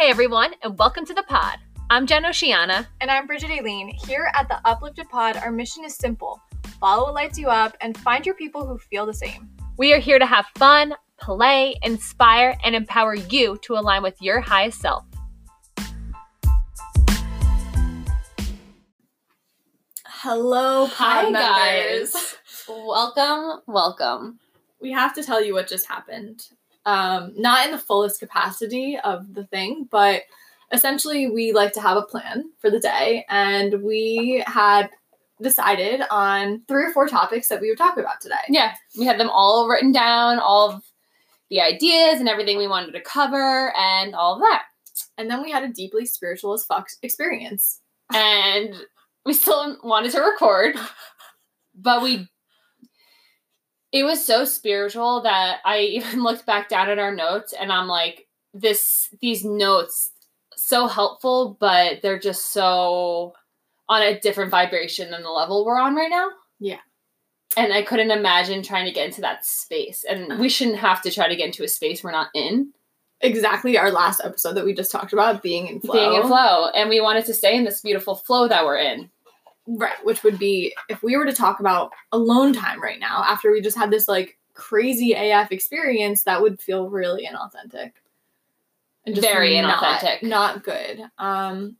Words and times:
Hey 0.00 0.08
everyone, 0.08 0.54
and 0.62 0.78
welcome 0.78 1.04
to 1.04 1.12
the 1.12 1.24
pod. 1.24 1.58
I'm 1.90 2.06
Jen 2.06 2.24
Oceana. 2.24 2.88
And 3.02 3.10
I'm 3.10 3.26
Bridget 3.26 3.50
Aileen. 3.50 3.88
Here 3.88 4.32
at 4.34 4.48
the 4.48 4.58
Uplifted 4.64 5.10
Pod, 5.10 5.36
our 5.36 5.52
mission 5.52 5.84
is 5.84 5.94
simple 5.94 6.40
follow 6.80 7.04
what 7.04 7.14
lights 7.14 7.38
you 7.38 7.48
up 7.48 7.76
and 7.82 7.94
find 7.98 8.24
your 8.24 8.34
people 8.34 8.66
who 8.66 8.78
feel 8.78 9.04
the 9.04 9.12
same. 9.12 9.50
We 9.76 9.92
are 9.92 9.98
here 9.98 10.18
to 10.18 10.24
have 10.24 10.46
fun, 10.56 10.94
play, 11.18 11.78
inspire, 11.82 12.56
and 12.64 12.74
empower 12.74 13.14
you 13.14 13.58
to 13.60 13.74
align 13.74 14.02
with 14.02 14.16
your 14.22 14.40
highest 14.40 14.80
self. 14.80 15.04
Hello, 20.06 20.86
pod 20.86 20.94
Hi 20.96 21.30
members. 21.30 22.14
guys. 22.14 22.36
welcome, 22.70 23.60
welcome. 23.66 24.38
We 24.80 24.92
have 24.92 25.14
to 25.16 25.22
tell 25.22 25.44
you 25.44 25.52
what 25.52 25.68
just 25.68 25.86
happened. 25.86 26.46
Um, 26.90 27.34
not 27.36 27.66
in 27.66 27.72
the 27.72 27.78
fullest 27.78 28.18
capacity 28.18 28.98
of 29.04 29.34
the 29.34 29.44
thing, 29.46 29.86
but 29.90 30.22
essentially 30.72 31.30
we 31.30 31.52
like 31.52 31.72
to 31.74 31.80
have 31.80 31.96
a 31.96 32.02
plan 32.02 32.50
for 32.58 32.68
the 32.68 32.80
day, 32.80 33.24
and 33.28 33.82
we 33.84 34.42
had 34.46 34.90
decided 35.40 36.02
on 36.10 36.62
three 36.66 36.84
or 36.84 36.92
four 36.92 37.06
topics 37.06 37.48
that 37.48 37.60
we 37.60 37.68
would 37.68 37.78
talk 37.78 37.96
about 37.96 38.20
today. 38.20 38.44
Yeah, 38.48 38.74
we 38.98 39.06
had 39.06 39.20
them 39.20 39.30
all 39.30 39.68
written 39.68 39.92
down, 39.92 40.40
all 40.40 40.70
of 40.70 40.82
the 41.48 41.60
ideas 41.60 42.18
and 42.18 42.28
everything 42.28 42.58
we 42.58 42.66
wanted 42.66 42.92
to 42.92 43.00
cover, 43.00 43.72
and 43.76 44.14
all 44.14 44.34
of 44.34 44.40
that. 44.40 44.62
And 45.16 45.30
then 45.30 45.42
we 45.42 45.52
had 45.52 45.62
a 45.62 45.72
deeply 45.72 46.06
spiritual 46.06 46.54
as 46.54 46.64
fuck 46.64 46.88
experience. 47.02 47.80
And 48.12 48.74
we 49.24 49.32
still 49.32 49.78
wanted 49.84 50.10
to 50.12 50.20
record, 50.20 50.74
but 51.74 52.02
we. 52.02 52.28
It 53.92 54.04
was 54.04 54.24
so 54.24 54.44
spiritual 54.44 55.22
that 55.22 55.58
I 55.64 55.80
even 55.80 56.22
looked 56.22 56.46
back 56.46 56.68
down 56.68 56.90
at 56.90 56.98
our 56.98 57.14
notes, 57.14 57.52
and 57.52 57.72
I'm 57.72 57.88
like, 57.88 58.26
this 58.52 59.14
these 59.20 59.44
notes 59.44 60.10
so 60.56 60.86
helpful, 60.86 61.56
but 61.60 62.02
they're 62.02 62.18
just 62.18 62.52
so 62.52 63.34
on 63.88 64.02
a 64.02 64.20
different 64.20 64.50
vibration 64.50 65.10
than 65.10 65.22
the 65.22 65.30
level 65.30 65.64
we're 65.64 65.78
on 65.78 65.96
right 65.96 66.10
now. 66.10 66.28
Yeah. 66.60 66.78
And 67.56 67.72
I 67.72 67.82
couldn't 67.82 68.12
imagine 68.12 68.62
trying 68.62 68.84
to 68.84 68.92
get 68.92 69.06
into 69.06 69.20
that 69.22 69.44
space. 69.44 70.04
And 70.08 70.28
we 70.28 70.34
uh-huh. 70.34 70.48
shouldn't 70.48 70.78
have 70.78 71.02
to 71.02 71.10
try 71.10 71.28
to 71.28 71.34
get 71.34 71.46
into 71.46 71.64
a 71.64 71.68
space 71.68 72.04
we're 72.04 72.12
not 72.12 72.28
in. 72.34 72.72
Exactly 73.20 73.76
our 73.76 73.90
last 73.90 74.20
episode 74.24 74.54
that 74.54 74.64
we 74.64 74.72
just 74.72 74.92
talked 74.92 75.12
about 75.12 75.42
being 75.42 75.66
in 75.66 75.80
flow. 75.80 75.92
Being 75.92 76.14
in 76.14 76.22
flow. 76.22 76.68
And 76.68 76.88
we 76.88 77.00
wanted 77.00 77.24
to 77.26 77.34
stay 77.34 77.56
in 77.56 77.64
this 77.64 77.80
beautiful 77.80 78.14
flow 78.14 78.46
that 78.46 78.64
we're 78.64 78.78
in. 78.78 79.10
Right, 79.72 80.04
which 80.04 80.24
would 80.24 80.36
be 80.38 80.74
if 80.88 81.00
we 81.00 81.16
were 81.16 81.26
to 81.26 81.32
talk 81.32 81.60
about 81.60 81.92
alone 82.10 82.52
time 82.52 82.82
right 82.82 82.98
now 82.98 83.22
after 83.24 83.52
we 83.52 83.60
just 83.60 83.76
had 83.76 83.90
this 83.92 84.08
like 84.08 84.36
crazy 84.54 85.12
AF 85.12 85.52
experience, 85.52 86.24
that 86.24 86.42
would 86.42 86.60
feel 86.60 86.88
really 86.88 87.24
inauthentic. 87.24 87.92
And 89.06 89.14
just 89.14 89.26
Very 89.26 89.60
not- 89.60 89.80
inauthentic. 89.80 90.22
Not, 90.24 90.64
good. 90.64 91.02
Um 91.18 91.76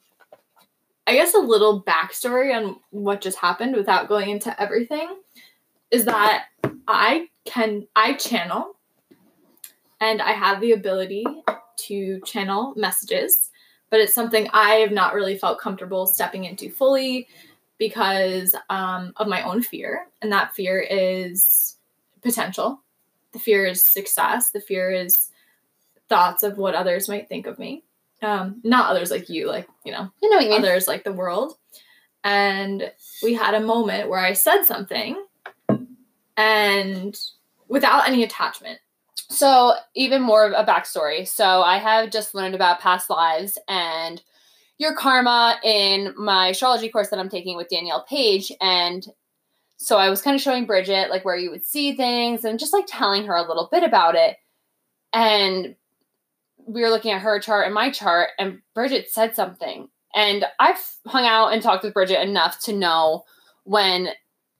I 1.08 1.14
guess 1.14 1.34
a 1.34 1.38
little 1.38 1.82
backstory 1.82 2.54
on 2.56 2.76
what 2.90 3.20
just 3.20 3.38
happened 3.38 3.74
without 3.74 4.08
going 4.08 4.30
into 4.30 4.62
everything 4.62 5.08
is 5.90 6.04
that 6.04 6.44
I 6.86 7.26
can 7.44 7.88
I 7.96 8.12
channel 8.12 8.76
and 10.00 10.22
I 10.22 10.30
have 10.30 10.60
the 10.60 10.72
ability 10.72 11.24
to 11.88 12.20
channel 12.24 12.72
messages, 12.76 13.50
but 13.90 13.98
it's 13.98 14.14
something 14.14 14.48
I 14.52 14.74
have 14.74 14.92
not 14.92 15.14
really 15.14 15.36
felt 15.36 15.58
comfortable 15.58 16.06
stepping 16.06 16.44
into 16.44 16.70
fully 16.70 17.26
because 17.80 18.54
um, 18.68 19.12
of 19.16 19.26
my 19.26 19.42
own 19.42 19.62
fear. 19.62 20.06
And 20.22 20.30
that 20.30 20.54
fear 20.54 20.78
is 20.78 21.76
potential. 22.22 22.82
The 23.32 23.40
fear 23.40 23.64
is 23.64 23.82
success. 23.82 24.50
The 24.50 24.60
fear 24.60 24.90
is 24.90 25.30
thoughts 26.08 26.42
of 26.42 26.58
what 26.58 26.74
others 26.74 27.08
might 27.08 27.28
think 27.28 27.46
of 27.46 27.58
me. 27.58 27.82
Um, 28.22 28.60
not 28.62 28.90
others 28.90 29.10
like 29.10 29.30
you, 29.30 29.48
like, 29.48 29.66
you 29.84 29.92
know, 29.92 30.10
You 30.22 30.28
know 30.28 30.38
mean? 30.40 30.52
others 30.52 30.86
like 30.86 31.04
the 31.04 31.12
world. 31.12 31.54
And 32.22 32.92
we 33.22 33.32
had 33.32 33.54
a 33.54 33.60
moment 33.60 34.10
where 34.10 34.20
I 34.20 34.34
said 34.34 34.64
something 34.64 35.24
and 36.36 37.18
without 37.68 38.06
any 38.06 38.22
attachment. 38.22 38.78
So, 39.30 39.74
even 39.94 40.20
more 40.20 40.44
of 40.44 40.52
a 40.52 40.70
backstory. 40.70 41.26
So, 41.26 41.62
I 41.62 41.78
have 41.78 42.10
just 42.10 42.34
learned 42.34 42.54
about 42.54 42.80
past 42.80 43.08
lives 43.08 43.56
and 43.68 44.20
your 44.80 44.94
karma 44.94 45.60
in 45.62 46.14
my 46.16 46.48
astrology 46.48 46.88
course 46.88 47.10
that 47.10 47.18
I'm 47.18 47.28
taking 47.28 47.58
with 47.58 47.68
Danielle 47.68 48.06
Page. 48.08 48.50
And 48.62 49.06
so, 49.76 49.98
I 49.98 50.08
was 50.08 50.22
kind 50.22 50.34
of 50.34 50.40
showing 50.40 50.64
Bridget 50.64 51.10
like 51.10 51.24
where 51.24 51.36
you 51.36 51.50
would 51.50 51.64
see 51.64 51.94
things 51.94 52.44
and 52.44 52.58
just 52.58 52.72
like 52.72 52.86
telling 52.88 53.26
her 53.26 53.36
a 53.36 53.46
little 53.46 53.68
bit 53.70 53.84
about 53.84 54.14
it. 54.14 54.38
And 55.12 55.76
we 56.66 56.80
were 56.80 56.88
looking 56.88 57.12
at 57.12 57.20
her 57.20 57.38
chart 57.40 57.66
and 57.66 57.74
my 57.74 57.90
chart, 57.90 58.30
and 58.38 58.60
Bridget 58.74 59.10
said 59.10 59.36
something. 59.36 59.88
And 60.14 60.46
I've 60.58 60.80
hung 61.06 61.26
out 61.26 61.52
and 61.52 61.62
talked 61.62 61.84
with 61.84 61.94
Bridget 61.94 62.22
enough 62.22 62.58
to 62.60 62.72
know 62.72 63.24
when 63.64 64.08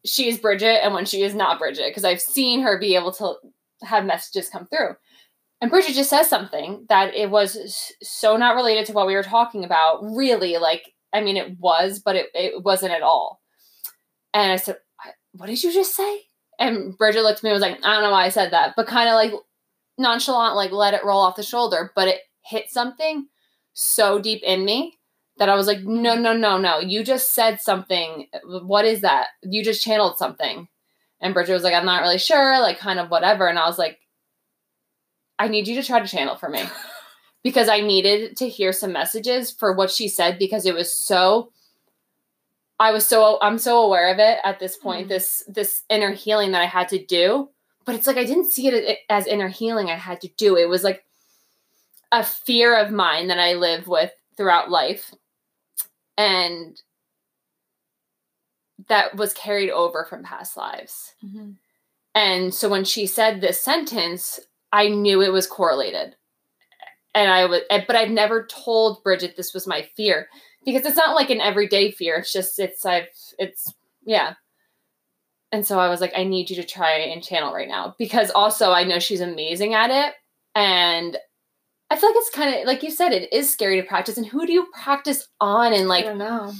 she 0.04 0.28
is 0.28 0.38
Bridget 0.38 0.84
and 0.84 0.92
when 0.92 1.06
she 1.06 1.22
is 1.22 1.34
not 1.34 1.58
Bridget 1.58 1.88
because 1.88 2.04
I've 2.04 2.20
seen 2.20 2.60
her 2.60 2.78
be 2.78 2.94
able 2.94 3.12
to 3.12 3.34
have 3.82 4.04
messages 4.04 4.50
come 4.50 4.66
through. 4.66 4.96
And 5.60 5.70
Bridget 5.70 5.94
just 5.94 6.10
says 6.10 6.28
something 6.28 6.86
that 6.88 7.14
it 7.14 7.30
was 7.30 7.92
so 8.02 8.36
not 8.36 8.56
related 8.56 8.86
to 8.86 8.92
what 8.92 9.06
we 9.06 9.14
were 9.14 9.22
talking 9.22 9.64
about, 9.64 10.02
really. 10.02 10.56
Like, 10.56 10.94
I 11.12 11.20
mean, 11.20 11.36
it 11.36 11.58
was, 11.58 11.98
but 11.98 12.16
it, 12.16 12.26
it 12.34 12.64
wasn't 12.64 12.92
at 12.92 13.02
all. 13.02 13.40
And 14.32 14.52
I 14.52 14.56
said, 14.56 14.78
What 15.32 15.46
did 15.46 15.62
you 15.62 15.72
just 15.72 15.94
say? 15.94 16.22
And 16.58 16.96
Bridget 16.96 17.22
looked 17.22 17.38
at 17.38 17.42
me 17.42 17.50
and 17.50 17.54
was 17.54 17.62
like, 17.62 17.78
I 17.84 17.94
don't 17.94 18.02
know 18.02 18.10
why 18.10 18.24
I 18.24 18.30
said 18.30 18.52
that, 18.52 18.74
but 18.76 18.86
kind 18.86 19.08
of 19.08 19.14
like 19.14 19.32
nonchalant, 19.98 20.56
like 20.56 20.72
let 20.72 20.94
it 20.94 21.04
roll 21.04 21.20
off 21.20 21.36
the 21.36 21.42
shoulder. 21.42 21.92
But 21.94 22.08
it 22.08 22.20
hit 22.44 22.70
something 22.70 23.26
so 23.72 24.18
deep 24.18 24.42
in 24.42 24.64
me 24.64 24.98
that 25.38 25.48
I 25.48 25.56
was 25.56 25.66
like, 25.66 25.80
No, 25.82 26.14
no, 26.14 26.32
no, 26.32 26.56
no. 26.56 26.78
You 26.78 27.04
just 27.04 27.34
said 27.34 27.60
something. 27.60 28.28
What 28.44 28.86
is 28.86 29.02
that? 29.02 29.28
You 29.42 29.62
just 29.62 29.82
channeled 29.82 30.16
something. 30.16 30.68
And 31.20 31.34
Bridget 31.34 31.52
was 31.52 31.64
like, 31.64 31.74
I'm 31.74 31.84
not 31.84 32.00
really 32.00 32.18
sure, 32.18 32.60
like 32.60 32.78
kind 32.78 32.98
of 32.98 33.10
whatever. 33.10 33.46
And 33.46 33.58
I 33.58 33.66
was 33.66 33.78
like, 33.78 33.98
I 35.40 35.48
need 35.48 35.66
you 35.66 35.74
to 35.74 35.82
try 35.86 35.98
to 36.00 36.06
channel 36.06 36.36
for 36.36 36.48
me. 36.48 36.62
because 37.42 37.68
I 37.68 37.80
needed 37.80 38.36
to 38.36 38.48
hear 38.48 38.72
some 38.72 38.92
messages 38.92 39.50
for 39.50 39.72
what 39.72 39.90
she 39.90 40.08
said 40.08 40.38
because 40.38 40.66
it 40.66 40.74
was 40.74 40.94
so 40.94 41.50
I 42.78 42.92
was 42.92 43.06
so 43.06 43.38
I'm 43.40 43.58
so 43.58 43.82
aware 43.82 44.12
of 44.12 44.18
it 44.18 44.38
at 44.44 44.58
this 44.58 44.76
point, 44.76 45.06
Mhm. 45.06 45.08
this 45.08 45.42
this 45.48 45.82
inner 45.88 46.12
healing 46.12 46.52
that 46.52 46.62
I 46.62 46.66
had 46.66 46.88
to 46.90 47.04
do. 47.04 47.50
But 47.86 47.94
it's 47.94 48.06
like 48.06 48.18
I 48.18 48.24
didn't 48.24 48.50
see 48.52 48.68
it 48.68 48.98
as 49.08 49.26
inner 49.26 49.48
healing 49.48 49.88
I 49.90 49.96
had 49.96 50.20
to 50.20 50.28
do. 50.36 50.56
It 50.56 50.68
was 50.68 50.84
like 50.84 51.04
a 52.12 52.22
fear 52.22 52.76
of 52.76 52.90
mine 52.90 53.28
that 53.28 53.38
I 53.38 53.54
live 53.54 53.86
with 53.88 54.12
throughout 54.36 54.70
life. 54.70 55.14
And 56.18 56.80
that 58.88 59.14
was 59.16 59.32
carried 59.32 59.70
over 59.70 60.04
from 60.04 60.22
past 60.24 60.56
lives. 60.56 61.14
And 62.14 62.54
so 62.54 62.68
when 62.68 62.84
she 62.84 63.06
said 63.06 63.40
this 63.40 63.60
sentence, 63.60 64.40
I 64.72 64.88
knew 64.88 65.20
it 65.20 65.32
was 65.32 65.46
correlated. 65.46 66.14
And 67.14 67.30
I 67.30 67.46
was, 67.46 67.62
but 67.68 67.96
I've 67.96 68.10
never 68.10 68.46
told 68.46 69.02
Bridget 69.02 69.36
this 69.36 69.52
was 69.52 69.66
my 69.66 69.82
fear 69.96 70.28
because 70.64 70.86
it's 70.86 70.96
not 70.96 71.16
like 71.16 71.30
an 71.30 71.40
everyday 71.40 71.90
fear. 71.90 72.18
It's 72.18 72.32
just, 72.32 72.58
it's, 72.58 72.86
I've, 72.86 73.08
it's, 73.38 73.72
yeah. 74.04 74.34
And 75.50 75.66
so 75.66 75.80
I 75.80 75.88
was 75.88 76.00
like, 76.00 76.12
I 76.16 76.22
need 76.22 76.50
you 76.50 76.56
to 76.56 76.64
try 76.64 76.92
and 76.98 77.22
channel 77.22 77.52
right 77.52 77.66
now 77.66 77.96
because 77.98 78.30
also 78.30 78.70
I 78.70 78.84
know 78.84 79.00
she's 79.00 79.20
amazing 79.20 79.74
at 79.74 79.90
it. 79.90 80.14
And 80.54 81.16
I 81.90 81.96
feel 81.96 82.10
like 82.10 82.18
it's 82.18 82.30
kind 82.30 82.54
of, 82.54 82.66
like 82.66 82.84
you 82.84 82.92
said, 82.92 83.12
it 83.12 83.32
is 83.32 83.52
scary 83.52 83.80
to 83.80 83.86
practice. 83.86 84.16
And 84.16 84.26
who 84.26 84.46
do 84.46 84.52
you 84.52 84.68
practice 84.72 85.26
on? 85.40 85.72
And 85.72 85.88
like, 85.88 86.04
I 86.04 86.08
don't 86.08 86.18
know. 86.18 86.52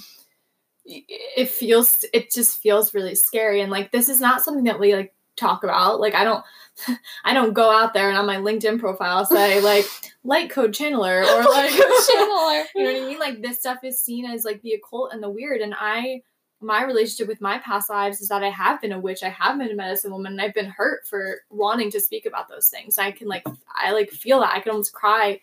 It 0.85 1.49
feels, 1.49 2.05
it 2.13 2.33
just 2.33 2.61
feels 2.61 2.93
really 2.93 3.15
scary. 3.15 3.61
And 3.61 3.71
like, 3.71 3.93
this 3.93 4.09
is 4.09 4.21
not 4.21 4.43
something 4.43 4.65
that 4.65 4.81
we 4.81 4.97
like 4.97 5.15
talk 5.37 5.63
about. 5.63 6.01
Like, 6.01 6.17
I 6.17 6.25
don't, 6.25 6.45
I 7.25 7.35
don't 7.35 7.53
go 7.53 7.71
out 7.71 7.95
there 7.95 8.09
and 8.09 8.19
on 8.19 8.27
my 8.27 8.37
LinkedIn 8.37 8.79
profile 8.79 9.25
say 9.25 9.61
like 9.61 9.87
light 10.25 10.51
code 10.51 10.73
channeler 10.73 11.23
or 11.23 11.43
like, 11.51 11.71
channeler. 11.73 12.65
you 12.75 12.85
know 12.85 12.93
what 12.93 13.03
I 13.03 13.07
mean? 13.07 13.19
Like 13.19 13.43
this 13.43 13.59
stuff 13.59 13.79
is 13.85 14.01
seen 14.01 14.27
as 14.27 14.45
like 14.45 14.63
the 14.63 14.73
occult 14.73 15.13
and 15.13 15.23
the 15.23 15.31
weird. 15.31 15.61
And 15.61 15.75
I, 15.79 16.23
my 16.61 16.85
relationship 16.85 17.29
with 17.29 17.41
my 17.41 17.59
past 17.59 17.89
lives 17.89 18.21
is 18.21 18.29
that 18.29 18.43
I 18.43 18.51
have 18.51 18.81
been 18.81 18.93
a 18.93 19.01
witch, 19.01 19.23
I 19.23 19.31
have 19.31 19.59
been 19.59 19.71
a 19.71 19.75
medicine 19.75 20.13
woman, 20.13 20.33
and 20.33 20.41
I've 20.43 20.55
been 20.55 20.71
hurt 20.71 21.07
for 21.07 21.39
wanting 21.51 21.91
to 21.93 22.01
speak 22.01 22.27
about 22.27 22.49
those 22.49 22.69
things. 22.69 22.99
I 22.99 23.13
can 23.13 23.29
like, 23.29 23.45
I 23.75 23.93
like 23.93 24.11
feel 24.11 24.41
that 24.41 24.55
I 24.55 24.61
can 24.61 24.71
almost 24.71 24.93
cry, 24.93 25.41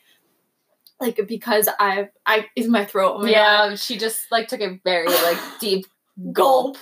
like 0.99 1.19
because 1.27 1.69
I've, 1.79 2.09
I 2.25 2.47
is 2.55 2.67
my 2.67 2.85
throat. 2.85 3.15
Oh 3.17 3.23
my 3.23 3.29
yeah, 3.29 3.75
she 3.75 3.97
just 3.97 4.31
like 4.31 4.47
took 4.47 4.61
a 4.61 4.79
very 4.83 5.07
like 5.07 5.39
deep 5.59 5.85
gulp. 6.31 6.77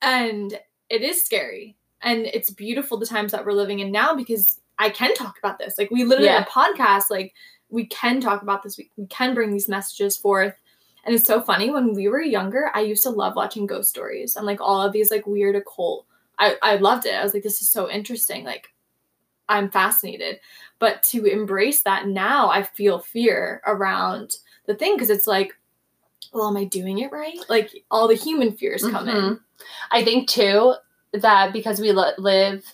and 0.00 0.58
it 0.88 1.02
is 1.02 1.24
scary, 1.24 1.76
and 2.02 2.26
it's 2.26 2.50
beautiful 2.50 2.98
the 2.98 3.06
times 3.06 3.32
that 3.32 3.44
we're 3.44 3.52
living 3.52 3.80
in 3.80 3.90
now 3.92 4.14
because 4.14 4.58
I 4.78 4.90
can 4.90 5.14
talk 5.14 5.38
about 5.38 5.58
this. 5.58 5.78
Like 5.78 5.90
we 5.90 6.04
literally 6.04 6.26
Yeah. 6.28 6.40
have 6.40 6.48
a 6.48 6.50
podcast, 6.50 7.10
like 7.10 7.34
we 7.70 7.86
can 7.86 8.20
talk 8.20 8.42
about 8.42 8.62
this. 8.62 8.76
We, 8.76 8.90
we 8.96 9.06
can 9.06 9.34
bring 9.34 9.52
these 9.52 9.68
messages 9.68 10.16
forth. 10.16 10.54
And 11.04 11.14
it's 11.14 11.26
so 11.26 11.40
funny 11.40 11.70
when 11.70 11.94
we 11.94 12.08
were 12.08 12.20
younger, 12.22 12.70
I 12.74 12.80
used 12.80 13.02
to 13.04 13.10
love 13.10 13.34
watching 13.36 13.66
ghost 13.66 13.90
stories 13.90 14.36
and 14.36 14.46
like 14.46 14.60
all 14.60 14.80
of 14.82 14.92
these 14.92 15.10
like 15.10 15.26
weird 15.26 15.56
occult. 15.56 16.06
I, 16.38 16.56
I 16.62 16.76
loved 16.76 17.06
it. 17.06 17.14
I 17.14 17.22
was 17.22 17.34
like, 17.34 17.42
this 17.42 17.60
is 17.62 17.68
so 17.68 17.90
interesting. 17.90 18.44
Like 18.44 18.68
I'm 19.48 19.70
fascinated. 19.70 20.40
But 20.78 21.02
to 21.04 21.24
embrace 21.26 21.82
that 21.82 22.06
now, 22.08 22.48
I 22.50 22.62
feel 22.62 22.98
fear 22.98 23.62
around 23.66 24.36
the 24.66 24.74
thing 24.74 24.94
because 24.96 25.10
it's 25.10 25.26
like, 25.26 25.52
well, 26.32 26.48
am 26.48 26.56
I 26.56 26.64
doing 26.64 26.98
it 26.98 27.12
right? 27.12 27.38
Like 27.48 27.70
all 27.90 28.08
the 28.08 28.14
human 28.14 28.52
fears 28.56 28.82
come 28.86 29.08
in. 29.08 29.16
Mhm. 29.16 29.40
I 29.90 30.02
think 30.04 30.28
too 30.28 30.74
that 31.12 31.52
because 31.52 31.80
we 31.80 31.92
li- 31.92 32.12
live 32.18 32.64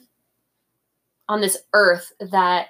on 1.28 1.40
this 1.40 1.58
earth 1.72 2.12
that 2.20 2.68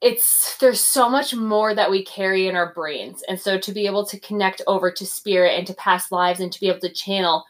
it's 0.00 0.56
there's 0.58 0.80
so 0.80 1.08
much 1.08 1.34
more 1.34 1.74
that 1.74 1.90
we 1.90 2.04
carry 2.04 2.46
in 2.48 2.56
our 2.56 2.72
brains 2.74 3.22
and 3.28 3.40
so 3.40 3.58
to 3.58 3.72
be 3.72 3.86
able 3.86 4.04
to 4.04 4.18
connect 4.20 4.60
over 4.66 4.90
to 4.90 5.06
spirit 5.06 5.56
and 5.56 5.66
to 5.66 5.74
past 5.74 6.10
lives 6.12 6.40
and 6.40 6.52
to 6.52 6.60
be 6.60 6.68
able 6.68 6.80
to 6.80 6.92
channel 6.92 7.44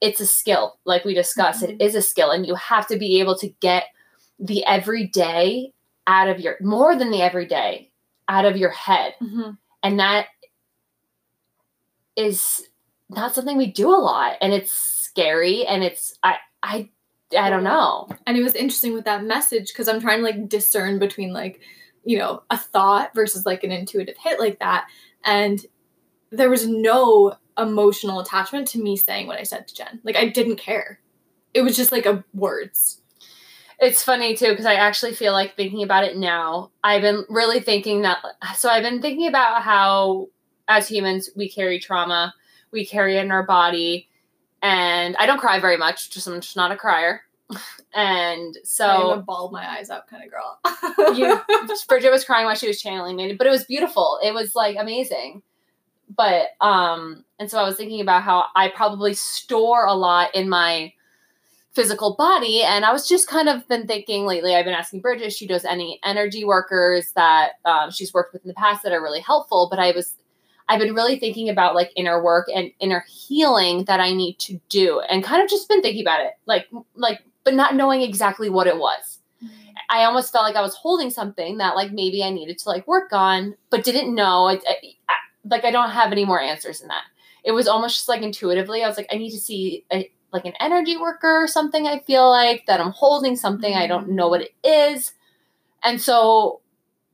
it's 0.00 0.20
a 0.20 0.26
skill 0.26 0.78
like 0.84 1.04
we 1.04 1.14
discussed 1.14 1.62
Mhm. 1.62 1.70
it 1.70 1.82
is 1.82 1.94
a 1.94 2.02
skill 2.02 2.30
and 2.30 2.46
you 2.46 2.54
have 2.54 2.86
to 2.88 2.96
be 2.98 3.20
able 3.20 3.36
to 3.38 3.48
get 3.60 3.84
the 4.38 4.64
everyday 4.66 5.72
out 6.06 6.28
of 6.28 6.38
your 6.40 6.56
more 6.60 6.94
than 6.96 7.10
the 7.10 7.22
everyday 7.22 7.90
out 8.28 8.44
of 8.44 8.56
your 8.56 8.70
head 8.70 9.14
Mhm. 9.20 9.56
and 9.82 9.98
that 10.00 10.26
is 12.16 12.68
not 13.10 13.34
something 13.34 13.56
we 13.56 13.66
do 13.66 13.88
a 13.90 13.96
lot 13.98 14.36
and 14.40 14.52
it's 14.52 14.72
scary 14.72 15.66
and 15.66 15.82
it's 15.84 16.18
i 16.22 16.36
i 16.64 16.90
i 17.38 17.48
don't 17.50 17.64
know 17.64 18.08
And 18.26 18.36
it 18.36 18.42
was 18.42 18.54
interesting 18.54 18.92
with 18.94 19.04
that 19.04 19.24
message 19.24 19.68
because 19.68 19.88
I'm 19.88 20.00
trying 20.00 20.18
to 20.18 20.24
like 20.24 20.48
discern 20.48 20.98
between 20.98 21.32
like, 21.32 21.60
you 22.04 22.18
know, 22.18 22.42
a 22.50 22.58
thought 22.58 23.14
versus 23.14 23.46
like 23.46 23.64
an 23.64 23.72
intuitive 23.72 24.16
hit 24.18 24.38
like 24.40 24.58
that. 24.60 24.86
And 25.24 25.64
there 26.30 26.50
was 26.50 26.66
no 26.66 27.36
emotional 27.56 28.20
attachment 28.20 28.68
to 28.68 28.82
me 28.82 28.96
saying 28.96 29.26
what 29.26 29.38
I 29.38 29.44
said 29.44 29.68
to 29.68 29.74
Jen. 29.74 30.00
Like 30.04 30.16
I 30.16 30.28
didn't 30.28 30.56
care. 30.56 31.00
It 31.54 31.62
was 31.62 31.76
just 31.76 31.92
like 31.92 32.06
a 32.06 32.24
words. 32.34 33.00
it's 33.80 34.02
funny 34.02 34.36
too 34.36 34.50
because 34.50 34.66
i 34.66 34.74
actually 34.74 35.12
feel 35.14 35.32
like 35.32 35.56
thinking 35.56 35.82
about 35.82 36.04
it 36.04 36.16
now 36.16 36.70
i've 36.84 37.02
been 37.02 37.24
really 37.28 37.60
thinking 37.60 38.02
that 38.02 38.18
so 38.56 38.68
i've 38.68 38.82
been 38.84 39.02
thinking 39.02 39.26
about 39.28 39.62
how 39.62 40.28
as 40.68 40.88
humans 40.88 41.28
we 41.36 41.48
carry 41.48 41.78
trauma 41.80 42.32
we 42.70 42.86
carry 42.86 43.16
it 43.16 43.24
in 43.24 43.32
our 43.32 43.42
body 43.44 44.08
and 44.64 45.14
i 45.18 45.26
don't 45.26 45.38
cry 45.38 45.60
very 45.60 45.76
much 45.76 46.10
just 46.10 46.26
i'm 46.26 46.40
just 46.40 46.56
not 46.56 46.72
a 46.72 46.76
crier 46.76 47.22
and 47.94 48.56
so 48.64 49.12
I'm 49.12 49.18
a 49.18 49.22
ball 49.22 49.50
my 49.50 49.68
eyes 49.68 49.90
out 49.90 50.08
kind 50.08 50.24
of 50.24 50.30
girl. 50.30 51.14
you 51.16 51.40
Bridget 51.88 52.10
was 52.10 52.24
crying 52.24 52.46
while 52.46 52.54
she 52.54 52.66
was 52.66 52.80
channeling 52.80 53.16
me, 53.16 53.34
but 53.34 53.46
it 53.46 53.50
was 53.50 53.64
beautiful. 53.64 54.18
It 54.22 54.32
was 54.32 54.54
like 54.54 54.76
amazing. 54.78 55.42
But 56.16 56.48
um, 56.60 57.24
and 57.38 57.50
so 57.50 57.58
I 57.58 57.64
was 57.64 57.76
thinking 57.76 58.00
about 58.00 58.22
how 58.22 58.46
I 58.54 58.68
probably 58.68 59.14
store 59.14 59.86
a 59.86 59.94
lot 59.94 60.34
in 60.34 60.48
my 60.48 60.92
physical 61.72 62.14
body, 62.14 62.62
and 62.62 62.84
I 62.84 62.92
was 62.92 63.08
just 63.08 63.26
kind 63.26 63.48
of 63.48 63.66
been 63.68 63.86
thinking 63.86 64.26
lately. 64.26 64.54
I've 64.54 64.64
been 64.64 64.74
asking 64.74 65.00
Bridget. 65.00 65.32
She 65.32 65.46
does 65.46 65.64
any 65.64 65.98
energy 66.04 66.44
workers 66.44 67.12
that 67.16 67.52
um, 67.64 67.90
she's 67.90 68.14
worked 68.14 68.32
with 68.32 68.42
in 68.42 68.48
the 68.48 68.54
past 68.54 68.82
that 68.84 68.92
are 68.92 69.02
really 69.02 69.20
helpful. 69.20 69.68
But 69.70 69.78
I 69.78 69.92
was 69.92 70.14
I've 70.68 70.80
been 70.80 70.94
really 70.94 71.18
thinking 71.18 71.48
about 71.48 71.74
like 71.74 71.92
inner 71.94 72.22
work 72.22 72.46
and 72.54 72.70
inner 72.80 73.04
healing 73.08 73.84
that 73.84 74.00
I 74.00 74.12
need 74.12 74.38
to 74.40 74.60
do, 74.68 75.00
and 75.00 75.22
kind 75.22 75.42
of 75.42 75.48
just 75.50 75.68
been 75.68 75.82
thinking 75.82 76.02
about 76.02 76.20
it, 76.20 76.32
like 76.46 76.66
like, 76.94 77.20
but 77.44 77.54
not 77.54 77.74
knowing 77.74 78.02
exactly 78.02 78.48
what 78.48 78.66
it 78.66 78.78
was. 78.78 79.18
Mm-hmm. 79.44 79.54
I 79.90 80.04
almost 80.04 80.32
felt 80.32 80.44
like 80.44 80.56
I 80.56 80.62
was 80.62 80.74
holding 80.74 81.10
something 81.10 81.58
that 81.58 81.76
like 81.76 81.92
maybe 81.92 82.22
I 82.22 82.30
needed 82.30 82.58
to 82.58 82.68
like 82.68 82.86
work 82.88 83.12
on, 83.12 83.56
but 83.70 83.84
didn't 83.84 84.14
know. 84.14 84.46
I, 84.46 84.54
I, 84.54 84.76
I- 85.08 85.14
like 85.46 85.64
I 85.64 85.70
don't 85.70 85.90
have 85.90 86.10
any 86.10 86.24
more 86.24 86.40
answers 86.40 86.80
in 86.80 86.88
that. 86.88 87.04
It 87.44 87.52
was 87.52 87.68
almost 87.68 87.96
just 87.96 88.08
like 88.08 88.22
intuitively. 88.22 88.82
I 88.82 88.88
was 88.88 88.96
like, 88.96 89.08
I 89.12 89.16
need 89.18 89.32
to 89.32 89.38
see 89.38 89.84
a, 89.92 90.10
like 90.32 90.46
an 90.46 90.54
energy 90.58 90.96
worker 90.96 91.42
or 91.42 91.46
something. 91.46 91.86
I 91.86 91.98
feel 92.00 92.30
like 92.30 92.64
that 92.66 92.80
I'm 92.80 92.92
holding 92.92 93.36
something. 93.36 93.74
I 93.74 93.86
don't 93.86 94.08
know 94.08 94.28
what 94.28 94.40
it 94.40 94.54
is. 94.64 95.12
And 95.82 96.00
so 96.00 96.60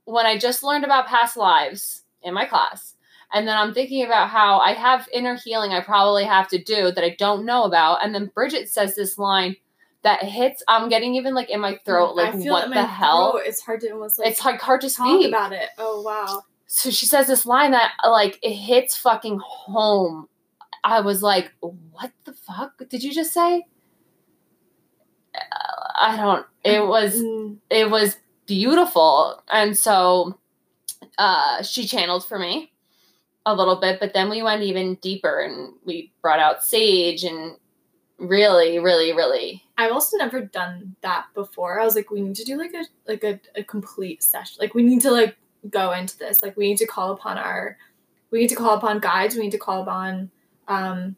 when 0.05 0.25
I 0.25 0.37
just 0.37 0.63
learned 0.63 0.85
about 0.85 1.07
past 1.07 1.35
lives 1.35 2.03
in 2.23 2.33
my 2.33 2.45
class, 2.45 2.95
and 3.33 3.47
then 3.47 3.57
I'm 3.57 3.73
thinking 3.73 4.03
about 4.03 4.29
how 4.29 4.59
I 4.59 4.73
have 4.73 5.07
inner 5.13 5.35
healing 5.35 5.71
I 5.71 5.81
probably 5.81 6.25
have 6.25 6.47
to 6.49 6.61
do 6.61 6.91
that 6.91 7.03
I 7.03 7.15
don't 7.17 7.45
know 7.45 7.63
about. 7.63 8.03
And 8.03 8.13
then 8.13 8.31
Bridget 8.33 8.69
says 8.69 8.95
this 8.95 9.17
line 9.17 9.55
that 10.03 10.23
hits, 10.23 10.63
I'm 10.67 10.89
getting 10.89 11.15
even 11.15 11.33
like 11.33 11.49
in 11.49 11.61
my 11.61 11.79
throat, 11.85 12.15
like 12.15 12.33
what 12.33 12.69
the 12.69 12.83
hell? 12.83 13.33
throat. 13.33 13.43
It's 13.45 13.61
hard 13.61 13.81
to 13.81 13.91
almost 13.91 14.19
like 14.19 14.27
it's 14.29 14.43
like 14.43 14.59
hard 14.59 14.81
to 14.81 14.89
talk 14.89 15.07
speak. 15.07 15.27
about 15.29 15.53
it. 15.53 15.69
Oh 15.77 16.01
wow. 16.01 16.43
so 16.67 16.89
she 16.89 17.05
says 17.05 17.27
this 17.27 17.45
line 17.45 17.71
that 17.71 17.91
like 18.05 18.37
it 18.41 18.53
hits 18.53 18.97
fucking 18.97 19.39
home. 19.43 20.27
I 20.83 21.01
was 21.01 21.21
like, 21.21 21.53
what 21.61 22.11
the 22.25 22.33
fuck 22.33 22.81
did 22.89 23.03
you 23.03 23.13
just 23.13 23.33
say? 23.33 23.63
Uh, 25.35 25.39
I 25.99 26.17
don't. 26.17 26.45
It 26.63 26.85
was 26.85 27.15
Mm, 27.21 27.57
it 27.69 27.89
was 27.89 28.17
beautiful, 28.47 29.41
and 29.49 29.77
so 29.77 30.37
uh, 31.17 31.61
she 31.61 31.85
channeled 31.85 32.25
for 32.25 32.39
me 32.39 32.71
a 33.45 33.55
little 33.55 33.77
bit, 33.77 33.99
but 33.99 34.13
then 34.13 34.29
we 34.29 34.43
went 34.43 34.63
even 34.63 34.95
deeper, 34.95 35.39
and 35.39 35.73
we 35.83 36.11
brought 36.21 36.39
out 36.39 36.63
sage 36.63 37.23
and 37.23 37.55
really, 38.17 38.79
really, 38.79 39.13
really. 39.13 39.63
I've 39.77 39.91
also 39.91 40.17
never 40.17 40.41
done 40.41 40.95
that 41.01 41.25
before. 41.33 41.79
I 41.79 41.85
was 41.85 41.95
like, 41.95 42.11
we 42.11 42.21
need 42.21 42.35
to 42.35 42.45
do 42.45 42.57
like 42.57 42.73
a 42.73 42.85
like 43.07 43.23
a, 43.23 43.39
a 43.55 43.63
complete 43.63 44.23
session. 44.23 44.57
Like 44.59 44.75
we 44.75 44.83
need 44.83 45.01
to 45.01 45.11
like 45.11 45.35
go 45.69 45.91
into 45.91 46.17
this. 46.17 46.43
Like 46.43 46.55
we 46.55 46.69
need 46.69 46.77
to 46.77 46.87
call 46.87 47.11
upon 47.11 47.37
our 47.37 47.77
we 48.29 48.39
need 48.39 48.49
to 48.49 48.55
call 48.55 48.75
upon 48.75 48.99
guides. 48.99 49.35
We 49.35 49.41
need 49.41 49.51
to 49.51 49.57
call 49.57 49.81
upon 49.81 50.29
um 50.67 51.15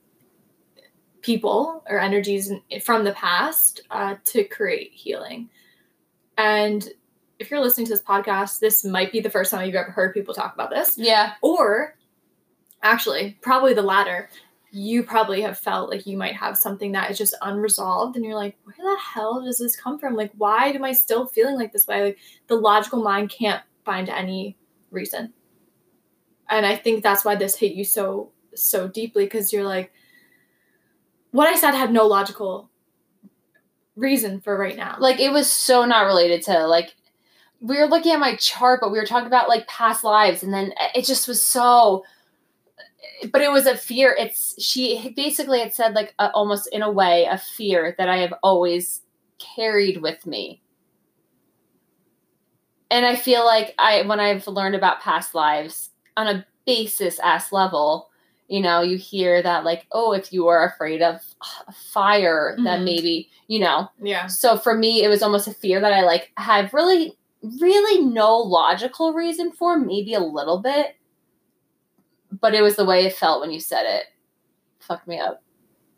people 1.22 1.84
or 1.90 2.00
energies 2.00 2.52
from 2.84 3.04
the 3.04 3.14
past 3.14 3.82
uh, 3.92 4.16
to 4.26 4.44
create 4.44 4.92
healing. 4.94 5.50
And 6.38 6.88
if 7.40 7.50
you're 7.50 7.62
listening 7.62 7.88
to 7.88 7.94
this 7.94 8.02
podcast, 8.02 8.60
this 8.60 8.86
might 8.86 9.12
be 9.12 9.22
the 9.22 9.30
first 9.30 9.50
time 9.50 9.66
you've 9.66 9.76
ever 9.76 9.92
heard 9.92 10.14
people 10.14 10.34
talk 10.34 10.54
about 10.54 10.70
this. 10.70 10.98
Yeah, 10.98 11.34
Or 11.42 11.96
actually, 12.84 13.38
probably 13.42 13.74
the 13.74 13.82
latter. 13.82 14.30
You 14.72 15.04
probably 15.04 15.42
have 15.42 15.58
felt 15.58 15.90
like 15.90 16.06
you 16.08 16.18
might 16.18 16.36
have 16.36 16.58
something 16.58 16.92
that 16.94 17.10
is 17.12 17.18
just 17.18 17.36
unresolved, 17.42 18.16
and 18.16 18.26
you're 18.26 18.36
like, 18.36 18.58
where 18.64 18.76
the 18.78 19.00
hell 19.00 19.44
does 19.44 19.60
this 19.60 19.76
come 19.76 20.00
from? 20.00 20.16
Like, 20.16 20.32
why 20.38 20.68
am 20.68 20.84
I 20.84 20.94
still 20.94 21.26
feeling 21.28 21.56
like 21.56 21.72
this 21.72 21.88
way? 21.88 22.04
Like, 22.04 22.18
the 22.48 22.56
logical 22.56 23.02
mind 23.04 23.30
can't 23.30 23.62
find 23.86 24.10
any 24.10 24.58
reason. 24.92 25.34
And 26.50 26.66
I 26.66 26.76
think 26.76 27.04
that's 27.04 27.24
why 27.26 27.36
this 27.36 27.56
hit 27.56 27.74
you 27.74 27.84
so, 27.84 28.32
so 28.56 28.88
deeply 28.88 29.26
because 29.26 29.54
you're 29.54 29.64
like, 29.64 29.92
what 31.32 31.48
I 31.48 31.56
said 31.56 31.72
had 31.72 31.92
no 31.92 32.06
logical 32.06 32.70
reason 33.96 34.42
for 34.42 34.58
right 34.58 34.76
now. 34.76 34.96
like 35.00 35.20
it 35.20 35.32
was 35.32 35.52
so 35.52 35.86
not 35.86 36.06
related 36.08 36.42
to 36.42 36.66
like 36.66 36.96
we 37.60 37.78
were 37.78 37.86
looking 37.86 38.12
at 38.12 38.20
my 38.20 38.36
chart 38.38 38.80
but 38.82 38.92
we 38.92 38.98
were 38.98 39.06
talking 39.06 39.28
about 39.28 39.48
like 39.48 39.68
past 39.68 40.04
lives 40.04 40.42
and 40.42 40.52
then 40.52 40.74
eh, 40.80 40.88
it 40.96 41.06
just 41.06 41.28
was 41.28 41.46
so 41.46 42.04
but 43.32 43.42
it 43.42 43.52
was 43.52 43.66
a 43.66 43.76
fear 43.78 44.16
it's 44.20 44.62
she 44.62 45.14
basically 45.16 45.60
had 45.60 45.74
said 45.74 45.94
like 45.94 46.14
a, 46.20 46.30
almost 46.32 46.68
in 46.72 46.82
a 46.82 46.92
way 46.92 47.26
a 47.26 47.38
fear 47.38 47.96
that 47.98 48.10
i 48.10 48.18
have 48.18 48.34
always 48.44 49.02
carried 49.40 50.02
with 50.02 50.26
me 50.26 50.62
and 52.92 53.06
i 53.06 53.16
feel 53.16 53.46
like 53.46 53.74
i 53.80 54.02
when 54.04 54.20
i've 54.20 54.48
learned 54.48 54.76
about 54.76 55.02
past 55.02 55.34
lives 55.36 55.90
on 56.18 56.28
a 56.28 56.46
basis 56.66 57.20
ass 57.20 57.52
level 57.52 58.10
you 58.48 58.62
know 58.62 58.82
you 58.82 58.98
hear 58.98 59.42
that 59.42 59.64
like 59.64 59.86
oh 59.92 60.14
if 60.14 60.32
you 60.32 60.48
are 60.48 60.66
afraid 60.68 61.02
of 61.02 61.16
uh, 61.42 61.72
fire 61.94 62.56
then 62.64 62.82
Mhm. 62.82 62.86
maybe 62.86 63.30
you 63.48 63.60
know 63.60 63.88
yeah. 64.02 64.28
so 64.28 64.58
for 64.58 64.74
me, 64.76 65.04
it 65.04 65.10
was 65.10 65.22
almost 65.22 65.48
a 65.48 65.54
fear 65.54 65.80
that 65.82 65.94
I 65.94 66.02
like 66.02 66.32
have 66.38 66.74
really, 66.74 67.18
really 67.60 68.04
no 68.06 68.38
logical 68.38 69.14
reason 69.14 69.52
for, 69.52 69.78
maybe 69.78 70.14
a 70.14 70.20
little 70.20 70.60
bit. 70.60 70.96
But 72.42 72.54
it 72.54 72.62
was 72.62 72.76
the 72.76 72.86
way 72.86 73.06
it 73.06 73.14
felt 73.16 73.42
when 73.42 73.52
you 73.52 73.60
said 73.60 73.84
it. 73.86 74.06
Fucked 74.80 75.08
me 75.08 75.20
up. 75.20 75.42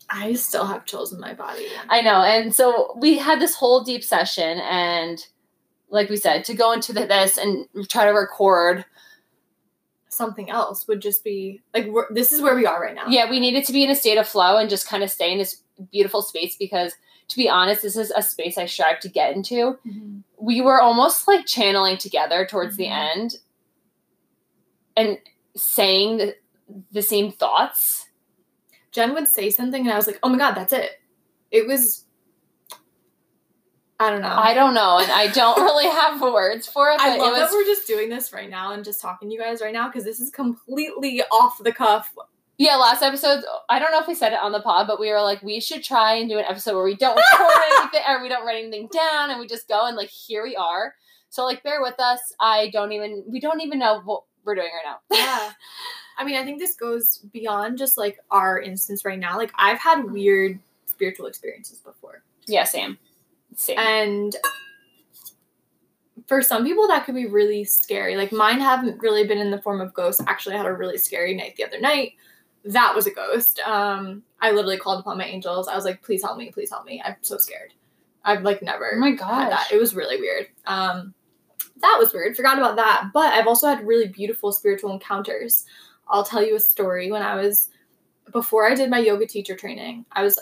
I 0.09 0.33
still 0.33 0.65
have 0.65 0.85
chills 0.85 1.11
in 1.13 1.19
my 1.19 1.33
body. 1.33 1.65
I 1.89 2.01
know. 2.01 2.21
And 2.21 2.53
so 2.53 2.93
we 2.99 3.17
had 3.17 3.39
this 3.39 3.55
whole 3.55 3.83
deep 3.83 4.03
session 4.03 4.59
and 4.59 5.25
like 5.89 6.09
we 6.09 6.17
said, 6.17 6.43
to 6.45 6.53
go 6.53 6.71
into 6.73 6.93
the, 6.93 7.05
this 7.05 7.37
and 7.37 7.65
try 7.89 8.05
to 8.05 8.11
record. 8.11 8.85
something 10.09 10.49
else 10.49 10.87
would 10.87 11.01
just 11.01 11.23
be 11.23 11.61
like 11.73 11.85
we're, 11.87 12.11
this 12.13 12.31
is 12.31 12.41
where 12.41 12.55
we 12.55 12.65
are 12.65 12.81
right 12.81 12.95
now. 12.95 13.05
Yeah, 13.07 13.29
we 13.29 13.39
needed 13.39 13.65
to 13.65 13.73
be 13.73 13.83
in 13.83 13.89
a 13.89 13.95
state 13.95 14.17
of 14.17 14.27
flow 14.27 14.57
and 14.57 14.69
just 14.69 14.87
kind 14.87 15.03
of 15.03 15.09
stay 15.11 15.31
in 15.31 15.37
this 15.37 15.61
beautiful 15.91 16.21
space 16.21 16.55
because 16.57 16.93
to 17.27 17.37
be 17.37 17.49
honest, 17.49 17.81
this 17.81 17.97
is 17.97 18.11
a 18.11 18.21
space 18.21 18.57
I 18.57 18.65
strive 18.67 18.99
to 19.01 19.09
get 19.09 19.35
into. 19.35 19.77
Mhm. 19.87 20.23
we 20.37 20.61
were 20.61 20.79
almost 20.81 21.27
like 21.27 21.45
channeling 21.47 21.97
together 21.97 22.45
towards 22.45 22.77
the 22.77 22.85
Mhm. 22.85 23.11
end 23.15 23.35
and 24.97 25.17
saying 25.55 26.17
the, 26.17 26.35
the 26.91 27.01
same 27.01 27.31
thoughts. 27.31 28.07
Jen 28.91 29.13
would 29.13 29.27
say 29.27 29.49
something, 29.49 29.81
and 29.81 29.91
I 29.91 29.97
was 29.97 30.07
like, 30.07 30.19
"Oh 30.23 30.29
my 30.29 30.37
god, 30.37 30.53
that's 30.53 30.73
it." 30.73 30.91
It 31.51 31.67
was. 31.67 32.05
I 33.99 34.09
don't 34.09 34.21
know. 34.21 34.27
I 34.27 34.53
don't 34.53 34.73
know, 34.73 34.99
and 34.99 35.11
I 35.11 35.27
don't 35.27 35.57
really 35.61 35.89
have 35.89 36.21
words 36.21 36.67
for 36.67 36.89
it, 36.89 36.97
but 36.97 37.05
I 37.05 37.17
love 37.17 37.33
it 37.35 37.39
that 37.39 37.51
we're 37.51 37.63
just 37.63 37.87
doing 37.87 38.09
this 38.09 38.33
right 38.33 38.49
now 38.49 38.73
and 38.73 38.83
just 38.83 39.01
talking 39.01 39.29
to 39.29 39.33
you 39.33 39.39
guys 39.39 39.61
right 39.61 39.73
now 39.73 39.87
because 39.87 40.03
this 40.03 40.19
is 40.19 40.29
completely 40.29 41.21
off 41.23 41.61
the 41.63 41.71
cuff. 41.71 42.13
Yeah, 42.57 42.75
last 42.77 43.03
episode, 43.03 43.43
I 43.67 43.79
don't 43.79 43.91
know 43.91 43.99
if 43.99 44.07
we 44.07 44.15
said 44.15 44.31
it 44.31 44.39
on 44.41 44.53
the 44.53 44.61
pod, 44.61 44.87
but 44.87 44.97
we 44.97 45.11
were 45.11 45.21
like, 45.21 45.41
we 45.43 45.59
should 45.59 45.83
try 45.83 46.13
and 46.15 46.29
do 46.29 46.37
an 46.37 46.45
episode 46.45 46.75
where 46.75 46.85
we 46.85 46.95
don't 46.95 47.19
record 47.31 47.51
anything 47.79 48.01
or 48.07 48.21
we 48.21 48.29
don't 48.29 48.45
write 48.45 48.61
anything 48.63 48.87
down 48.93 49.29
and 49.29 49.41
we 49.41 49.47
just 49.47 49.67
go 49.67 49.87
and 49.87 49.97
like, 49.97 50.09
here 50.09 50.43
we 50.43 50.55
are. 50.55 50.95
So, 51.29 51.43
like, 51.43 51.63
bear 51.63 51.81
with 51.81 51.99
us. 51.99 52.19
I 52.39 52.69
don't 52.71 52.93
even, 52.93 53.25
we 53.27 53.41
don't 53.41 53.59
even 53.59 53.79
know 53.79 54.01
what 54.05 54.23
we're 54.45 54.55
doing 54.55 54.67
right 54.67 54.91
now. 54.91 54.99
yeah. 55.15 55.51
I 56.17 56.23
mean, 56.23 56.37
I 56.37 56.45
think 56.45 56.59
this 56.59 56.75
goes 56.75 57.17
beyond 57.33 57.77
just 57.77 57.97
like 57.97 58.19
our 58.31 58.59
instance 58.59 59.03
right 59.03 59.19
now. 59.19 59.37
Like, 59.37 59.51
I've 59.55 59.79
had 59.79 60.05
weird 60.05 60.59
spiritual 60.85 61.25
experiences 61.25 61.79
before. 61.79 62.23
yeah, 62.47 62.63
same. 62.63 62.97
Same. 63.55 63.77
And 63.77 64.35
for 66.27 66.41
some 66.41 66.63
people, 66.63 66.87
that 66.87 67.05
could 67.05 67.15
be 67.15 67.25
really 67.25 67.65
scary. 67.65 68.15
Like, 68.15 68.31
mine 68.31 68.61
haven't 68.61 69.01
really 69.01 69.27
been 69.27 69.39
in 69.39 69.51
the 69.51 69.61
form 69.61 69.81
of 69.81 69.93
ghosts. 69.93 70.21
Actually, 70.27 70.55
I 70.55 70.59
had 70.59 70.67
a 70.67 70.73
really 70.73 70.97
scary 70.97 71.35
night 71.35 71.55
the 71.57 71.65
other 71.65 71.79
night. 71.79 72.13
That 72.63 72.95
was 72.95 73.07
a 73.07 73.11
ghost. 73.11 73.59
Um, 73.59 74.23
I 74.41 74.51
literally 74.51 74.77
called 74.77 75.01
upon 75.01 75.17
my 75.17 75.25
angels. 75.25 75.67
I 75.67 75.75
was 75.75 75.85
like, 75.85 76.01
please 76.01 76.23
help 76.23 76.37
me, 76.37 76.49
please 76.51 76.71
help 76.71 76.85
me. 76.85 77.01
I'm 77.05 77.15
so 77.21 77.37
scared. 77.37 77.73
I've 78.23 78.41
like 78.41 78.63
never 78.63 78.93
oh 78.95 78.99
my 78.99 79.11
god, 79.11 79.51
that. 79.51 79.71
It 79.71 79.79
was 79.79 79.93
really 79.93 80.19
weird. 80.19 80.47
Um, 80.65 81.13
that 81.81 81.97
was 81.99 82.13
weird. 82.13 82.35
Forgot 82.35 82.57
about 82.57 82.75
that. 82.77 83.09
But 83.13 83.33
I've 83.33 83.47
also 83.47 83.67
had 83.67 83.85
really 83.85 84.07
beautiful 84.07 84.51
spiritual 84.51 84.91
encounters. 84.91 85.65
I'll 86.07 86.23
tell 86.23 86.45
you 86.45 86.55
a 86.55 86.59
story. 86.59 87.11
When 87.11 87.21
I 87.21 87.35
was 87.35 87.69
before 88.31 88.69
I 88.69 88.75
did 88.75 88.89
my 88.89 88.99
yoga 88.99 89.25
teacher 89.25 89.55
training, 89.55 90.05
I 90.11 90.23
was 90.23 90.39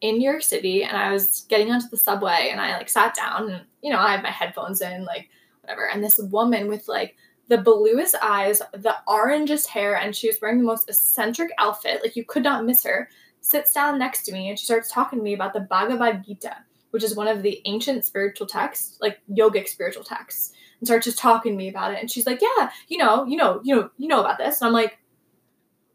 in 0.00 0.18
New 0.18 0.28
York 0.28 0.42
City 0.42 0.84
and 0.84 0.96
I 0.96 1.12
was 1.12 1.46
getting 1.48 1.70
onto 1.72 1.88
the 1.88 1.96
subway 1.96 2.48
and 2.50 2.60
I 2.60 2.76
like 2.76 2.88
sat 2.88 3.14
down 3.14 3.50
and 3.50 3.62
you 3.82 3.90
know 3.90 3.98
I 3.98 4.12
had 4.12 4.22
my 4.22 4.30
headphones 4.30 4.80
in 4.80 5.04
like 5.04 5.28
whatever 5.62 5.88
and 5.88 6.04
this 6.04 6.18
woman 6.18 6.68
with 6.68 6.88
like 6.88 7.16
the 7.48 7.58
bluest 7.58 8.14
eyes, 8.22 8.60
the 8.72 8.96
orangest 9.06 9.66
hair, 9.66 9.96
and 9.96 10.16
she 10.16 10.28
was 10.28 10.38
wearing 10.40 10.58
the 10.58 10.64
most 10.64 10.88
eccentric 10.88 11.50
outfit. 11.58 12.00
Like 12.02 12.16
you 12.16 12.24
could 12.24 12.42
not 12.42 12.64
miss 12.64 12.82
her. 12.84 13.08
Sits 13.40 13.72
down 13.72 13.98
next 13.98 14.22
to 14.24 14.32
me 14.32 14.48
and 14.48 14.58
she 14.58 14.64
starts 14.64 14.90
talking 14.90 15.18
to 15.18 15.22
me 15.22 15.34
about 15.34 15.52
the 15.52 15.60
Bhagavad 15.60 16.24
Gita, 16.24 16.56
which 16.94 17.02
is 17.02 17.16
one 17.16 17.26
of 17.26 17.42
the 17.42 17.60
ancient 17.64 18.04
spiritual 18.04 18.46
texts, 18.46 18.98
like 19.00 19.18
yogic 19.28 19.66
spiritual 19.66 20.04
texts, 20.04 20.52
and 20.78 20.86
starts 20.86 21.06
just 21.06 21.18
talking 21.18 21.50
to 21.52 21.58
me 21.58 21.68
about 21.68 21.92
it. 21.92 21.98
And 22.00 22.08
she's 22.08 22.24
like, 22.24 22.40
"Yeah, 22.40 22.70
you 22.86 22.98
know, 22.98 23.24
you 23.26 23.36
know, 23.36 23.60
you 23.64 23.74
know, 23.74 23.90
you 23.98 24.06
know 24.06 24.20
about 24.20 24.38
this." 24.38 24.60
And 24.60 24.68
I'm 24.68 24.72
like, 24.72 24.96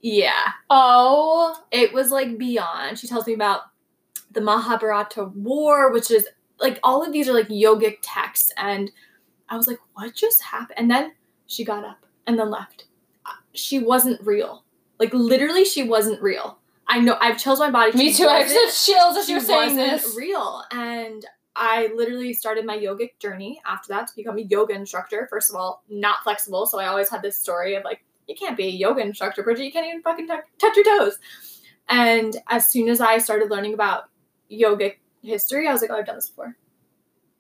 "Yeah." 0.02 0.52
oh, 0.70 1.56
It 1.72 1.94
was 1.94 2.12
like 2.12 2.38
beyond. 2.38 3.00
She 3.00 3.08
tells 3.08 3.26
me 3.28 3.34
about 3.34 3.62
the 4.32 4.42
Mahabharata 4.42 5.26
War, 5.36 5.92
which 5.92 6.12
is 6.12 6.28
like 6.60 6.80
all 6.84 7.02
of 7.06 7.14
these 7.14 7.30
are 7.30 7.34
like 7.34 7.48
yogic 7.48 8.00
texts, 8.02 8.52
and 8.58 8.92
I 9.48 9.56
was 9.58 9.68
like, 9.68 9.80
"What 9.94 10.14
just 10.14 10.42
happened?" 10.44 10.78
And 10.80 10.92
then 10.92 11.14
she 11.48 11.64
got 11.64 11.86
up 11.86 12.06
and 12.28 12.38
then 12.38 12.50
left. 12.52 12.86
Uh, 13.26 13.32
She 13.54 13.80
wasn't 13.80 14.22
real. 14.26 14.66
Like 15.00 15.14
literally, 15.14 15.64
she 15.66 15.84
wasn't 15.84 16.22
real. 16.22 16.59
I 16.90 17.00
know. 17.00 17.16
I've 17.22 17.38
chills 17.38 17.60
my 17.60 17.70
body. 17.72 17.96
me 17.98 18.14
too. 18.14 18.26
I 18.28 18.40
have 18.42 18.74
chills 18.74 19.16
as 19.16 19.30
you're 19.30 19.40
saying 19.40 19.76
this. 19.78 20.16
real, 20.18 20.64
and 20.72 21.24
I 21.56 21.92
literally 21.96 22.34
started 22.34 22.66
my 22.66 22.78
yogic 22.78 23.20
journey 23.20 23.62
after 23.66 23.90
that 23.94 24.08
to 24.08 24.16
become 24.16 24.38
a 24.38 24.42
yoga 24.42 24.74
instructor. 24.74 25.28
First 25.30 25.50
of 25.50 25.56
all, 25.56 25.84
not 25.90 26.24
flexible, 26.24 26.66
so 26.66 26.80
I 26.80 26.88
always 26.88 27.10
had 27.10 27.22
this 27.22 27.38
story 27.38 27.76
of 27.76 27.84
like, 27.84 28.04
you 28.28 28.36
can't 28.36 28.58
be 28.58 28.66
a 28.66 28.72
yoga 28.72 29.02
instructor, 29.02 29.44
Bridget. 29.44 29.66
You 29.66 29.72
can't 29.72 29.88
even 29.88 30.02
fucking 30.02 30.28
touch 30.28 30.44
touch 30.58 30.76
your 30.76 30.86
toes. 30.86 31.18
And 31.90 32.36
as 32.50 32.68
soon 32.70 32.90
as 32.90 33.02
I 33.02 33.18
started 33.20 33.50
learning 33.52 33.74
about 33.74 34.06
yogic 34.52 34.96
history, 35.22 35.68
I 35.68 35.72
was 35.74 35.82
like, 35.82 35.92
oh, 35.92 35.98
I've 35.98 36.06
done 36.06 36.16
this 36.16 36.30
before. 36.30 36.56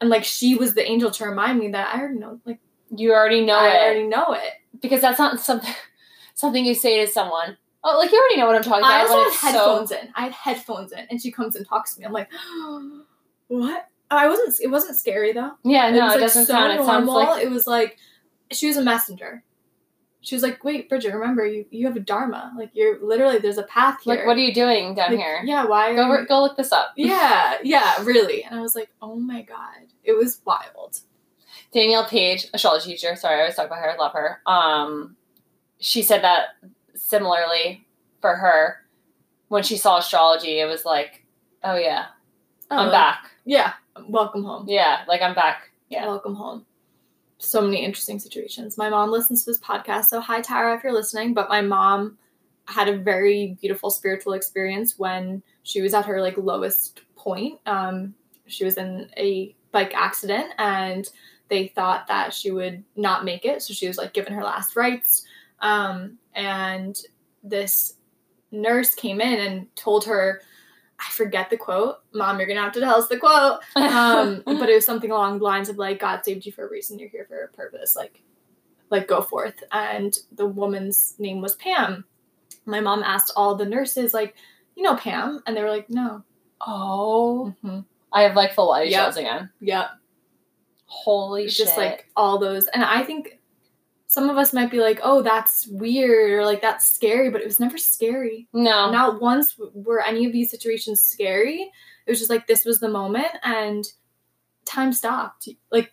And 0.01 0.09
like, 0.09 0.23
she 0.23 0.55
was 0.55 0.73
the 0.75 0.87
angel 0.87 1.11
to 1.11 1.25
remind 1.25 1.59
me 1.59 1.69
that 1.71 1.93
I 1.93 1.99
already 1.99 2.19
know. 2.19 2.39
Like, 2.45 2.59
You 2.95 3.13
already 3.13 3.45
know 3.45 3.57
I 3.57 3.67
it 3.67 3.73
I 3.73 3.83
already 3.85 4.07
know 4.07 4.33
it. 4.33 4.53
because 4.81 5.01
that's 5.01 5.19
not 5.19 5.39
something 5.39 5.73
something 6.35 6.65
you 6.65 6.73
say 6.75 7.05
to 7.05 7.11
someone. 7.11 7.57
Oh, 7.83 7.97
like 7.97 8.11
you 8.11 8.19
already 8.19 8.37
know 8.37 8.45
what 8.47 8.55
I'm 8.55 8.63
talking 8.63 8.83
I 8.83 9.01
about. 9.03 9.09
also 9.09 9.15
when 9.15 9.23
had 9.23 9.29
it's 9.31 9.41
so- 9.41 9.47
headphones 9.51 9.91
in. 9.91 10.09
I 10.15 10.21
had 10.23 10.31
headphones 10.33 10.91
in, 10.91 10.99
and 11.09 11.21
she 11.21 11.31
comes 11.31 11.55
and 11.55 11.65
talks 11.67 11.93
to 11.95 11.99
me. 12.01 12.05
I'm 12.05 12.11
like, 12.13 12.29
what? 13.47 13.87
I 14.11 14.27
wasn't. 14.27 14.55
It 14.61 14.67
wasn't 14.67 14.97
scary 14.97 15.33
though. 15.33 15.51
Yeah, 15.63 15.89
no, 15.91 16.05
was, 16.05 16.13
it 16.13 16.15
like, 16.15 16.19
doesn't 16.21 16.45
so 16.47 16.53
sound. 16.53 16.79
It 16.79 16.85
sounds 16.85 17.07
like 17.07 17.43
it 17.43 17.49
was 17.49 17.67
like 17.67 17.97
she 18.51 18.67
was 18.67 18.77
a 18.77 18.81
messenger. 18.83 19.43
She 20.21 20.35
was 20.35 20.41
like, 20.43 20.63
"Wait, 20.63 20.89
Bridget, 20.89 21.13
remember 21.13 21.45
you 21.45 21.65
you 21.69 21.85
have 21.87 21.95
a 21.95 21.99
dharma. 22.01 22.51
Like 22.57 22.71
you're 22.73 22.99
literally 23.05 23.37
there's 23.37 23.59
a 23.59 23.63
path 23.63 23.99
here. 24.03 24.15
like 24.15 24.25
what 24.25 24.35
are 24.35 24.41
you 24.41 24.53
doing 24.53 24.95
down 24.95 25.11
Like, 25.11 25.19
here? 25.19 25.41
Yeah, 25.45 25.65
why? 25.65 25.93
Go 25.95 26.11
you- 26.17 26.25
go 26.27 26.41
look 26.41 26.57
this 26.57 26.71
up. 26.71 26.93
yeah, 26.97 27.59
yeah, 27.63 28.03
really." 28.03 28.43
And 28.43 28.59
I 28.59 28.61
was 28.61 28.73
like, 28.75 28.89
"Oh 29.01 29.15
my 29.15 29.43
god, 29.43 29.87
it 30.03 30.13
was 30.13 30.41
wild." 30.43 30.99
Danielle 31.71 32.05
Page, 32.07 32.47
astrology 32.53 32.91
teacher. 32.93 33.15
Sorry, 33.15 33.35
I 33.35 33.41
always 33.41 33.55
talk 33.55 33.67
about 33.67 33.79
her. 33.79 33.91
I 33.91 33.95
love 33.97 34.13
her. 34.13 34.41
Um, 34.47 35.15
she 35.79 36.01
said 36.01 36.23
that 36.23 36.47
similarly 37.09 37.87
for 38.21 38.35
her 38.35 38.77
when 39.47 39.63
she 39.63 39.77
saw 39.77 39.97
astrology, 39.97 40.59
it 40.59 40.65
was 40.65 40.85
like, 40.85 41.25
oh 41.63 41.75
yeah, 41.75 42.05
I'm 42.69 42.89
Oh, 42.89 42.91
back. 42.91 43.31
Yeah, 43.45 43.73
welcome 44.07 44.43
home. 44.43 44.65
Yeah, 44.67 45.03
like 45.07 45.21
I'm 45.23 45.33
back. 45.33 45.71
Yeah. 45.89 46.05
Welcome 46.05 46.35
home. 46.35 46.67
So 47.39 47.61
many 47.61 47.83
interesting 47.83 48.19
situations. 48.19 48.77
My 48.77 48.89
mom 48.89 49.09
listens 49.09 49.43
to 49.43 49.51
this 49.51 49.59
podcast, 49.59 50.05
so 50.05 50.19
hi 50.19 50.41
Tara 50.41 50.77
if 50.77 50.83
you're 50.83 50.93
listening. 50.93 51.33
But 51.33 51.49
my 51.49 51.61
mom 51.61 52.19
had 52.65 52.87
a 52.87 52.97
very 52.97 53.57
beautiful 53.59 53.89
spiritual 53.89 54.33
experience 54.33 54.99
when 54.99 55.41
she 55.63 55.81
was 55.81 55.95
at 55.95 56.05
her 56.05 56.21
like 56.21 56.37
lowest 56.37 57.01
point. 57.15 57.59
Um, 57.65 58.13
she 58.45 58.65
was 58.65 58.77
in 58.77 59.09
a 59.17 59.55
bike 59.71 59.93
accident 59.95 60.53
and 60.59 61.09
they 61.47 61.69
thought 61.69 62.05
that 62.07 62.35
she 62.35 62.51
would 62.51 62.83
not 62.95 63.25
make 63.25 63.45
it, 63.45 63.63
so 63.63 63.73
she 63.73 63.87
was 63.87 63.97
like 63.97 64.13
given 64.13 64.33
her 64.33 64.43
last 64.43 64.75
rites. 64.75 65.25
Um, 65.61 66.17
and 66.33 66.97
this 67.43 67.95
nurse 68.51 68.95
came 68.95 69.21
in 69.21 69.39
and 69.39 69.75
told 69.75 70.05
her, 70.05 70.41
I 70.99 71.09
forget 71.11 71.49
the 71.49 71.57
quote. 71.57 71.97
Mom, 72.13 72.37
you're 72.39 72.47
gonna 72.47 72.61
have 72.61 72.73
to 72.73 72.79
tell 72.81 72.95
us 72.95 73.07
the 73.07 73.17
quote 73.17 73.59
um, 73.75 74.41
but 74.45 74.69
it 74.69 74.75
was 74.75 74.85
something 74.85 75.11
along 75.11 75.37
the 75.39 75.45
lines 75.45 75.69
of 75.69 75.77
like 75.77 75.99
God 75.99 76.25
saved 76.25 76.45
you 76.45 76.51
for 76.51 76.65
a 76.67 76.69
reason. 76.69 76.99
You're 76.99 77.09
here 77.09 77.25
for 77.29 77.43
a 77.43 77.47
purpose. 77.49 77.95
Like, 77.95 78.21
like 78.89 79.07
go 79.07 79.21
forth. 79.21 79.63
And 79.71 80.17
the 80.33 80.45
woman's 80.45 81.15
name 81.19 81.39
was 81.41 81.55
Pam. 81.55 82.03
My 82.65 82.81
mom 82.81 83.01
asked 83.03 83.31
all 83.35 83.55
the 83.55 83.65
nurses 83.65 84.13
like, 84.13 84.35
you 84.75 84.83
know 84.83 84.95
Pam, 84.97 85.41
and 85.47 85.55
they 85.55 85.63
were 85.63 85.69
like, 85.69 85.89
no. 85.89 86.23
oh, 86.67 87.53
Mm-hmm. 87.63 87.79
I 88.11 88.23
have 88.23 88.35
like 88.35 88.53
full 88.53 88.67
body 88.67 88.89
Yep. 88.89 89.15
again. 89.17 89.49
Yep. 89.61 89.89
Holy 90.85 91.45
it's 91.45 91.53
shit! 91.53 91.67
just 91.67 91.77
like 91.77 92.07
all 92.15 92.39
those. 92.39 92.65
And 92.67 92.83
I 92.83 93.03
think 93.03 93.38
some 94.11 94.27
of 94.27 94.37
us 94.37 94.53
might 94.53 94.71
be 94.71 94.79
like, 94.79 94.99
oh, 95.03 95.21
that's 95.21 95.67
weird 95.67 96.31
or 96.31 96.43
like 96.43 96.61
that's 96.63 96.89
scary, 96.89 97.29
but 97.29 97.41
it 97.41 97.45
was 97.47 97.59
never 97.59 97.77
scary. 97.77 98.47
no, 98.53 98.89
Not 98.91 99.21
once 99.21 99.55
were 99.73 100.01
any 100.01 100.25
of 100.25 100.33
these 100.33 100.49
situations 100.49 100.99
scary. 101.01 101.71
It 102.07 102.11
was 102.11 102.17
just 102.17 102.31
like 102.31 102.47
this 102.47 102.65
was 102.65 102.79
the 102.79 102.89
moment 102.89 103.27
and 103.43 103.85
time 104.65 104.93
stopped. 104.93 105.47
Like 105.71 105.91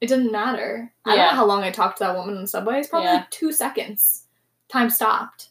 it 0.00 0.06
didn't 0.06 0.32
matter. 0.32 0.90
Yeah. 1.06 1.12
I 1.12 1.16
don't 1.16 1.26
know 1.26 1.36
how 1.36 1.44
long 1.44 1.62
I 1.62 1.70
talked 1.70 1.98
to 1.98 2.04
that 2.04 2.16
woman 2.16 2.34
in 2.36 2.40
the 2.42 2.48
subway. 2.48 2.78
It's 2.78 2.88
probably 2.88 3.08
Yeah. 3.08 3.16
like 3.16 3.30
two 3.30 3.52
seconds. 3.52 4.24
Time 4.70 4.88
stopped. 4.88 5.50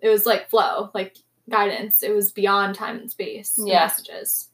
It 0.00 0.10
was 0.10 0.26
like 0.26 0.50
flow, 0.50 0.90
like 0.92 1.16
guidance. 1.48 2.02
It 2.02 2.14
was 2.14 2.32
beyond 2.32 2.74
time 2.74 2.98
and 2.98 3.10
space. 3.10 3.54
the 3.54 3.68
Yeah. 3.68 3.84
Messages. 3.86 4.48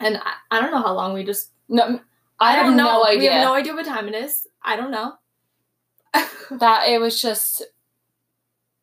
And 0.00 0.16
I, 0.16 0.32
I 0.50 0.60
don't 0.62 0.70
know 0.70 0.80
how 0.82 0.94
long 0.94 1.12
we 1.12 1.22
just 1.22 1.50
no, 1.68 2.00
I, 2.40 2.52
have 2.52 2.66
don't 2.66 2.76
no 2.78 2.84
know. 2.84 3.04
idea. 3.06 3.18
We 3.18 3.26
have 3.26 3.44
no 3.44 3.54
idea 3.54 3.74
what 3.74 3.84
time 3.84 4.08
it 4.08 4.14
is. 4.14 4.46
I 4.62 4.76
don't 4.76 4.90
know. 4.90 5.14
that 6.50 6.88
it 6.88 7.00
was 7.00 7.20
just 7.20 7.62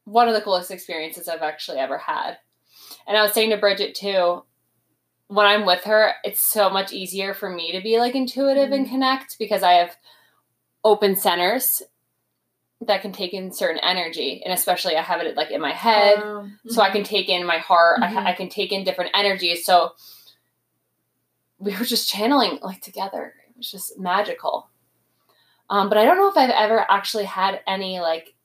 one 0.06 0.28
of 0.28 0.34
the 0.34 0.42
coolest 0.42 0.72
experiences 0.72 1.28
I've 1.28 1.42
actually 1.42 1.78
ever 1.80 1.98
had. 1.98 2.38
And 3.08 3.18
I 3.18 3.24
was 3.24 3.34
saying 3.34 3.52
to 3.52 3.58
Bridget 3.58 3.96
too, 3.96 4.44
when 5.28 5.46
I'm 5.46 5.66
with 5.66 5.84
her, 5.86 6.14
it's 6.24 6.42
so 6.42 6.70
much 6.70 6.92
easier 6.94 7.34
for 7.34 7.50
me 7.50 7.72
to 7.72 7.82
be 7.82 7.98
like 8.00 8.14
intuitive 8.16 8.72
and 8.72 8.86
Mhm. 8.86 8.90
connect 8.90 9.40
because 9.40 9.64
I 9.64 9.74
have 9.74 9.96
open 10.84 11.16
centers 11.16 11.82
that 12.82 13.02
can 13.02 13.14
take 13.14 13.34
in 13.34 13.52
certain 13.54 13.80
energy. 13.82 14.42
And 14.44 14.54
especially 14.54 14.98
I 14.98 15.02
have 15.02 15.22
it 15.22 15.38
like 15.38 15.52
in 15.52 15.62
my 15.62 15.72
head. 15.72 16.20
Um, 16.20 16.60
So 16.68 16.82
I 16.82 16.90
can 16.90 17.04
take 17.04 17.30
in 17.30 17.46
my 17.46 17.58
heart. 17.58 18.00
I, 18.02 18.08
Mhm. 18.08 18.14
ha- 18.14 18.26
I 18.26 18.34
can 18.34 18.50
take 18.50 18.72
in 18.74 18.84
different 18.84 19.12
energies. 19.14 19.66
So 19.66 19.96
we 21.58 21.76
were 21.78 21.86
just 21.86 22.10
channeling 22.10 22.60
like 22.62 22.82
together. 22.82 23.34
It 23.50 23.56
was 23.58 23.72
just 23.72 23.98
magical. 23.98 24.70
Um, 25.74 25.90
but 25.90 25.98
I 25.98 26.06
don't 26.06 26.18
know 26.18 26.30
if 26.30 26.38
I've 26.38 26.52
ever 26.52 26.86
actually 26.88 27.24
had 27.24 27.62
any 27.66 28.00
like 28.00 28.36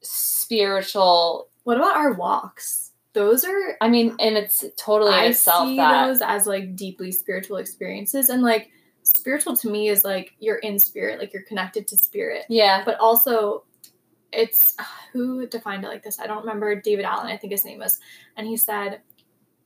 spiritual. 0.00 1.46
What 1.62 1.76
about 1.76 1.96
our 1.96 2.14
walks? 2.14 2.90
Those 3.12 3.44
are 3.44 3.76
I 3.80 3.88
mean, 3.88 4.16
and 4.18 4.36
it's 4.36 4.64
totally 4.76 5.12
I 5.12 5.26
itself 5.26 5.68
see 5.68 5.76
that. 5.76 6.08
those 6.08 6.20
as 6.20 6.48
like 6.48 6.74
deeply 6.74 7.12
spiritual 7.12 7.58
experiences, 7.58 8.28
and 8.28 8.42
like 8.42 8.70
spiritual 9.04 9.56
to 9.58 9.70
me 9.70 9.88
is 9.88 10.02
like 10.04 10.32
you're 10.40 10.58
in 10.58 10.80
spirit, 10.80 11.20
like 11.20 11.32
you're 11.32 11.44
connected 11.44 11.86
to 11.86 11.96
spirit, 11.96 12.44
yeah. 12.48 12.82
but 12.84 12.98
also 12.98 13.62
it's 14.32 14.76
who 15.12 15.46
defined 15.46 15.84
it 15.84 15.88
like 15.88 16.02
this. 16.02 16.18
I 16.18 16.26
don't 16.26 16.40
remember 16.40 16.80
David 16.80 17.04
Allen, 17.04 17.28
I 17.28 17.36
think 17.36 17.52
his 17.52 17.64
name 17.64 17.78
was, 17.78 18.00
and 18.36 18.48
he 18.48 18.56
said 18.56 19.00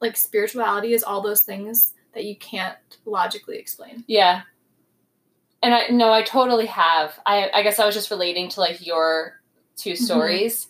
like 0.02 0.14
spirituality 0.14 0.92
is 0.92 1.04
all 1.04 1.22
those 1.22 1.40
things 1.40 1.94
that 2.12 2.26
you 2.26 2.36
can't 2.36 2.76
logically 3.06 3.56
explain. 3.56 4.04
Yeah. 4.06 4.42
And 5.64 5.74
I 5.74 5.86
no, 5.88 6.12
I 6.12 6.22
totally 6.22 6.66
have. 6.66 7.18
I 7.26 7.50
I 7.52 7.62
guess 7.62 7.78
I 7.80 7.86
was 7.86 7.94
just 7.94 8.10
relating 8.10 8.48
to 8.50 8.60
like 8.60 8.86
your 8.86 9.40
2 9.76 9.92
Mhm. 9.94 9.96
stories. 9.98 10.68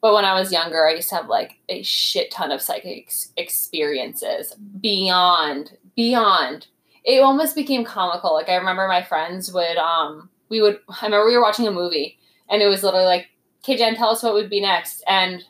But 0.00 0.14
when 0.14 0.24
I 0.24 0.38
was 0.38 0.52
younger, 0.52 0.86
I 0.86 0.94
used 0.94 1.08
to 1.08 1.16
have 1.16 1.28
like 1.28 1.58
a 1.68 1.82
shit 1.82 2.30
ton 2.30 2.52
of 2.52 2.62
psychic 2.62 2.98
ex- 3.04 3.32
experiences 3.36 4.54
beyond 4.80 5.76
beyond. 5.96 6.68
It 7.04 7.18
almost 7.20 7.56
became 7.56 7.84
comical. 7.84 8.32
Like 8.32 8.48
I 8.48 8.54
remember 8.54 8.86
my 8.86 9.02
friends 9.02 9.52
would 9.52 9.76
um 9.76 10.30
we 10.48 10.60
would 10.60 10.78
I 10.88 11.06
remember 11.06 11.26
we 11.26 11.36
were 11.36 11.42
watching 11.42 11.66
a 11.66 11.72
movie 11.72 12.16
and 12.48 12.62
it 12.62 12.68
was 12.68 12.82
literally 12.84 13.06
like, 13.06 13.26
"Okay, 13.64 13.76
Jen, 13.76 13.96
tell 13.96 14.10
us 14.10 14.22
what 14.22 14.34
would 14.34 14.48
be 14.48 14.60
next." 14.60 15.02
And 15.08 15.44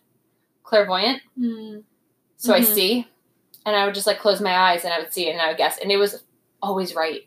clairvoyant, 0.65 1.21
Mm. 1.39 1.85
so 2.39 2.55
I 2.55 2.61
Mhm. 2.61 2.75
see, 2.75 3.09
and 3.67 3.77
I 3.77 3.85
would 3.85 3.95
just 3.95 4.07
like 4.07 4.19
close 4.19 4.41
my 4.41 4.55
eyes 4.57 4.85
and 4.85 4.93
I 4.95 4.99
would 4.99 5.13
see 5.13 5.29
it 5.29 5.33
and 5.33 5.41
I 5.43 5.49
would 5.49 5.57
guess, 5.59 5.79
and 5.79 5.93
it 5.93 5.97
was 5.99 6.25
always 6.63 6.95
right. 6.95 7.23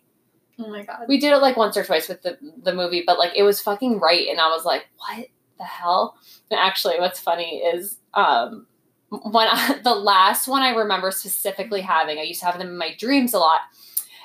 Oh 0.64 0.70
my 0.70 0.84
god. 0.84 1.06
We 1.08 1.20
did 1.20 1.34
it 1.34 1.38
like 1.38 1.58
once 1.58 1.76
or 1.76 1.84
twice 1.84 2.08
with 2.08 2.22
the 2.22 2.38
the 2.64 2.74
movie, 2.74 3.04
but 3.06 3.18
like 3.18 3.32
it 3.36 3.44
was 3.44 3.62
fucking 3.62 4.00
right, 4.00 4.28
and 4.28 4.40
I 4.40 4.48
was 4.50 4.66
like, 4.66 4.86
"What 4.98 5.28
the 5.58 5.64
hell?" 5.64 6.18
And 6.50 6.60
actually, 6.60 7.00
what's 7.00 7.20
funny 7.20 7.58
is 7.58 7.98
um 8.14 8.68
when 9.10 9.48
I, 9.48 9.80
the 9.84 9.96
last 9.96 10.48
one 10.48 10.62
I 10.62 10.70
remember 10.70 11.12
specifically 11.12 11.82
having, 11.82 12.18
I 12.18 12.24
used 12.24 12.40
to 12.42 12.46
have 12.46 12.58
them 12.58 12.70
in 12.70 12.78
my 12.78 12.96
dreams 12.98 13.34
a 13.34 13.40
lot, 13.40 13.62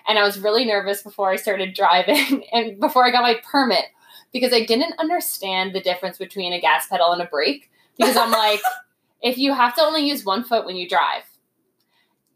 and 0.07 0.19
I 0.19 0.23
was 0.23 0.39
really 0.39 0.65
nervous 0.65 1.03
before 1.03 1.31
I 1.31 1.37
started 1.37 1.75
driving 1.75 2.45
and 2.53 2.79
before 2.81 3.05
I 3.05 3.11
got 3.11 3.23
my 3.23 3.41
permit 3.51 3.87
because 4.33 4.53
I 4.53 4.65
didn't 4.65 4.99
understand 4.99 5.75
the 5.75 5.81
difference 5.81 6.19
between 6.19 6.53
a 6.53 6.61
gas 6.61 6.87
pedal 6.89 7.13
and 7.13 7.23
a 7.23 7.27
brake 7.27 7.71
because 7.97 8.17
I'm 8.17 8.31
like, 8.31 8.61
if 9.23 9.39
you 9.39 9.55
have 9.55 9.75
to 9.77 9.83
only 9.83 10.07
use 10.07 10.25
one 10.25 10.45
foot 10.45 10.67
when 10.67 10.77
you 10.77 10.89
drive, 10.89 11.23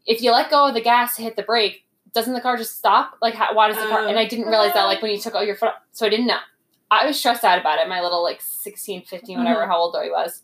if 0.07 0.21
you 0.21 0.31
let 0.31 0.49
go 0.49 0.67
of 0.67 0.73
the 0.73 0.81
gas 0.81 1.15
to 1.15 1.21
hit 1.21 1.35
the 1.35 1.43
brake, 1.43 1.85
doesn't 2.13 2.33
the 2.33 2.41
car 2.41 2.57
just 2.57 2.77
stop? 2.77 3.13
Like, 3.21 3.33
how, 3.35 3.53
why 3.53 3.67
does 3.67 3.77
the 3.77 3.83
car? 3.89 4.05
And 4.07 4.19
I 4.19 4.25
didn't 4.25 4.47
realize 4.47 4.73
that, 4.73 4.83
like, 4.85 5.01
when 5.01 5.11
you 5.11 5.19
took 5.19 5.35
out 5.35 5.45
your 5.45 5.55
foot, 5.55 5.73
so 5.91 6.05
I 6.05 6.09
didn't 6.09 6.27
know. 6.27 6.39
I 6.89 7.05
was 7.05 7.17
stressed 7.17 7.43
out 7.45 7.59
about 7.59 7.79
it, 7.79 7.87
my 7.87 8.01
little, 8.01 8.21
like, 8.21 8.41
16, 8.41 9.03
15, 9.05 9.37
whatever, 9.37 9.65
how 9.65 9.77
old 9.77 9.95
I 9.95 10.09
was. 10.09 10.41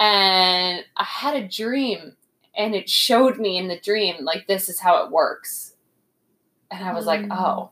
And 0.00 0.84
I 0.96 1.04
had 1.04 1.36
a 1.36 1.46
dream, 1.46 2.16
and 2.56 2.74
it 2.74 2.88
showed 2.88 3.38
me 3.38 3.58
in 3.58 3.68
the 3.68 3.78
dream, 3.78 4.24
like, 4.24 4.46
this 4.46 4.68
is 4.68 4.80
how 4.80 5.04
it 5.04 5.10
works. 5.10 5.74
And 6.70 6.84
I 6.84 6.92
was 6.94 7.06
like, 7.06 7.20
Mm. 7.20 7.36
oh, 7.38 7.70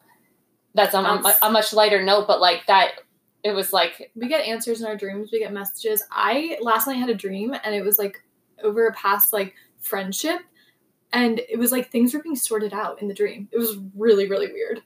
that's 0.74 0.94
on 0.94 1.06
a, 1.24 1.34
a 1.42 1.50
much 1.50 1.72
lighter 1.72 2.02
note, 2.02 2.26
but, 2.26 2.40
like, 2.40 2.66
that, 2.66 2.92
it 3.42 3.52
was 3.52 3.72
like, 3.72 4.12
we 4.14 4.28
get 4.28 4.44
answers 4.46 4.82
in 4.82 4.86
our 4.86 4.96
dreams 4.96 5.30
we 5.32 5.38
get 5.38 5.50
messages 5.50 6.02
i 6.12 6.58
last 6.60 6.86
night 6.86 6.96
had 6.98 7.08
a 7.08 7.14
dream 7.14 7.54
and 7.64 7.74
it 7.74 7.82
was 7.82 7.98
like 7.98 8.22
over 8.62 8.86
a 8.86 8.92
past 8.92 9.32
like 9.32 9.54
friendship 9.78 10.40
and 11.12 11.40
it 11.48 11.58
was 11.58 11.72
like 11.72 11.90
things 11.90 12.14
were 12.14 12.22
being 12.22 12.36
sorted 12.36 12.72
out 12.72 13.00
in 13.02 13.08
the 13.08 13.14
dream 13.14 13.48
it 13.52 13.58
was 13.58 13.76
really 13.96 14.28
really 14.28 14.46
weird 14.52 14.82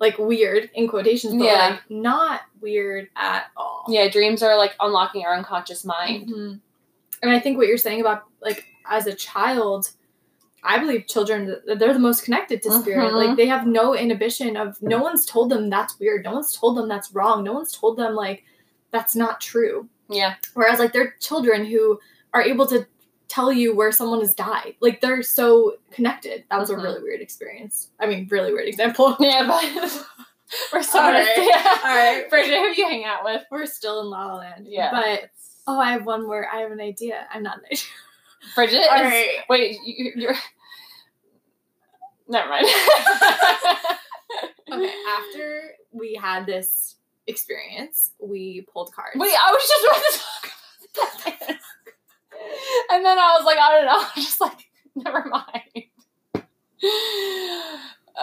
like 0.00 0.16
weird 0.18 0.70
in 0.74 0.86
quotations 0.88 1.34
but 1.34 1.44
Yeah. 1.44 1.68
like 1.70 1.90
not 1.90 2.42
weird 2.60 3.08
at 3.16 3.46
all 3.56 3.84
yeah, 3.88 4.08
dreams 4.10 4.42
are, 4.42 4.56
like, 4.58 4.74
unlocking 4.80 5.24
our 5.24 5.34
unconscious 5.34 5.84
mind. 5.84 6.28
Mhm. 6.28 6.60
and 7.22 7.30
i 7.30 7.38
think 7.40 7.56
what 7.56 7.66
you're 7.68 7.76
saying 7.78 8.00
about 8.00 8.24
like 8.40 8.64
as 8.90 9.06
a 9.06 9.14
child 9.14 9.90
i 10.62 10.78
believe 10.78 11.06
children 11.06 11.56
they're 11.66 11.92
the 11.92 11.98
most 11.98 12.24
connected 12.24 12.62
to 12.62 12.70
spirit 12.80 13.12
Mhm. 13.12 13.26
like 13.26 13.36
they 13.36 13.46
have 13.46 13.66
no 13.66 13.94
inhibition 13.94 14.56
of 14.56 14.80
no 14.82 14.98
one's 15.02 15.24
told 15.26 15.50
them 15.50 15.68
that's 15.70 15.98
weird 15.98 16.24
no 16.24 16.32
one's 16.32 16.52
told 16.52 16.76
them 16.76 16.88
that's 16.88 17.12
wrong 17.12 17.42
no 17.44 17.52
one's 17.52 17.72
told 17.72 17.96
them 17.96 18.14
like 18.14 18.44
that's 18.90 19.14
not 19.16 19.40
true 19.40 19.88
Yeah. 20.10 20.34
Whereas 20.54 20.78
like 20.78 20.92
they're 20.94 21.14
children 21.20 21.66
who 21.66 22.00
are 22.32 22.40
able 22.42 22.66
to 22.68 22.86
tell 23.28 23.52
you 23.52 23.74
where 23.74 23.92
someone 23.92 24.20
has 24.20 24.34
died. 24.34 24.74
Like 24.80 25.00
they're 25.00 25.22
so 25.22 25.74
connected. 25.90 26.44
That 26.50 26.58
was 26.58 26.70
Mhm. 26.70 26.78
a 26.78 26.82
really 26.82 27.02
weird 27.02 27.20
experience. 27.20 27.88
I 28.00 28.06
mean, 28.06 28.26
really 28.30 28.52
weird 28.52 28.68
example. 28.68 29.16
Yeah, 29.20 29.46
but 29.46 30.06
we're 30.72 30.82
so 30.82 30.98
All 31.00 31.12
right. 31.12 31.26
yeah. 31.36 31.76
All 31.84 31.94
right. 31.96 32.30
Bridget, 32.30 32.54
who 32.54 32.68
you 32.82 32.88
hang 32.88 33.04
out 33.04 33.24
with? 33.24 33.44
We're 33.50 33.66
still 33.66 34.00
in 34.00 34.06
La 34.10 34.26
La 34.26 34.36
Land. 34.36 34.66
Yeah. 34.66 34.90
But 34.90 35.30
oh, 35.66 35.78
I 35.78 35.92
have 35.92 36.06
one 36.06 36.22
more. 36.24 36.46
I 36.50 36.60
have 36.60 36.70
an 36.72 36.80
idea. 36.80 37.26
I'm 37.32 37.42
not 37.42 37.58
an 37.58 37.64
idea. 37.66 37.84
Bridget 38.54 38.86
All 38.90 38.96
is 38.96 39.02
right. 39.12 39.38
wait, 39.50 39.78
you, 39.84 40.12
you're 40.16 40.34
never 42.28 42.48
mind. 42.48 42.66
Okay. 44.70 44.92
After 45.18 45.62
we 45.92 46.14
had 46.14 46.44
this 46.46 46.96
experience, 47.26 48.12
we 48.20 48.66
pulled 48.72 48.92
cards. 48.92 49.16
Wait, 49.16 49.32
I 49.34 49.50
was 49.50 49.62
just 49.68 49.84
about 49.84 50.02
to 50.12 50.18
talk 50.94 51.32
about 51.32 51.48
this. 51.48 51.62
And 52.90 53.04
then 53.04 53.18
I 53.18 53.34
was 53.36 53.44
like, 53.44 53.58
I 53.58 53.72
don't 53.72 53.86
know. 53.86 53.92
I 53.98 54.10
was 54.16 54.24
just 54.24 54.40
like, 54.40 54.58
never 54.96 55.24
mind. 55.28 55.84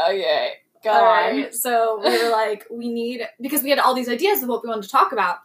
Okay. 0.10 0.51
Go 0.84 0.91
All 0.91 1.04
on. 1.04 1.06
right. 1.06 1.54
So 1.54 1.99
we 2.04 2.23
were 2.23 2.30
like, 2.30 2.65
we 2.69 2.89
need 2.89 3.21
because 3.41 3.63
we 3.63 3.69
had 3.69 3.80
all 3.80 3.93
these 3.95 4.10
ideas 4.10 4.43
of 4.43 4.49
what 4.49 4.63
we 4.63 4.69
wanted 4.69 4.84
to 4.84 4.89
talk 4.89 5.12
about, 5.12 5.38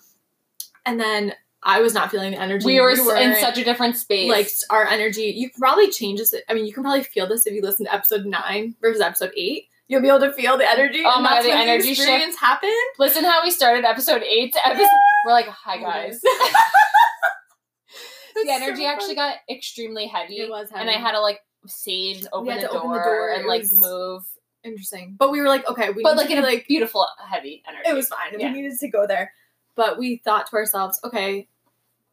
and 0.84 1.00
then 1.00 1.32
I 1.62 1.80
was 1.80 1.94
not 1.94 2.10
feeling 2.10 2.32
the 2.32 2.38
energy. 2.40 2.66
We 2.66 2.80
were 2.80 2.90
You 2.94 3.10
s- 3.10 3.18
in 3.20 3.36
such 3.40 3.56
a 3.58 3.64
different 3.64 3.96
space. 3.96 4.28
like 4.30 4.50
our 4.70 4.86
energy 4.86 5.32
you 5.36 5.50
probably 5.58 5.90
change 5.90 6.18
this 6.18 6.34
i 6.48 6.54
mean 6.54 6.66
you 6.66 6.72
can 6.72 6.82
probably 6.82 7.02
feel 7.04 7.26
this 7.26 7.46
if 7.46 7.52
you 7.54 7.60
listen 7.62 7.86
to 7.86 7.94
episode 7.94 8.24
9 8.26 8.74
versus 8.80 9.00
episode 9.02 9.30
8 9.36 9.66
you'll 9.88 10.00
be 10.00 10.08
able 10.08 10.20
to 10.20 10.32
feel 10.32 10.56
the 10.58 10.68
energy 10.68 11.02
Oh 11.04 11.20
my 11.20 11.34
God, 11.36 11.44
the 11.44 11.52
energy 11.52 11.90
the 11.90 11.94
shift. 11.96 12.38
happened 12.38 12.72
listen 12.98 13.24
how 13.24 13.42
we 13.42 13.50
started 13.50 13.84
episode 13.84 14.22
eight 14.22 14.52
to 14.54 14.66
episode. 14.66 14.88
We're 15.26 15.32
like, 15.32 15.48
hi 15.48 15.76
guys. 15.78 16.20
the 18.44 18.50
energy 18.50 18.84
actually 18.86 19.14
got 19.14 19.36
extremely 19.48 20.06
heavy. 20.06 20.38
it 20.40 20.50
was 20.50 20.70
heavy. 20.70 20.80
and 20.80 20.90
I 20.90 20.94
had 20.94 21.12
to 21.12 21.20
like 21.20 21.40
sage 21.66 22.18
and 22.20 22.28
open, 22.32 22.52
had 22.52 22.62
the, 22.62 22.66
to 22.68 22.72
door 22.72 22.78
open 22.82 22.92
the 22.92 23.02
door. 23.02 23.28
and 23.34 23.46
like 23.46 23.62
was- 23.62 23.72
move. 23.74 24.24
interesting 24.64 25.14
but 25.18 25.30
we 25.30 25.40
were 25.40 25.48
like 25.48 25.66
okay 25.68 25.90
we 25.90 26.02
But 26.02 26.16
like 26.16 26.30
in 26.30 26.38
a 26.38 26.42
like 26.42 26.66
beautiful 26.68 27.06
heavy 27.26 27.62
energy. 27.68 27.88
it 27.88 27.94
was 27.94 28.08
fine 28.08 28.38
Yeah. 28.38 28.52
we 28.52 28.60
needed 28.62 28.78
to 28.78 28.88
go 28.88 29.06
there 29.06 29.32
but 29.74 29.98
we 29.98 30.16
thought 30.24 30.46
to 30.50 30.56
ourselves 30.56 31.00
okay 31.04 31.48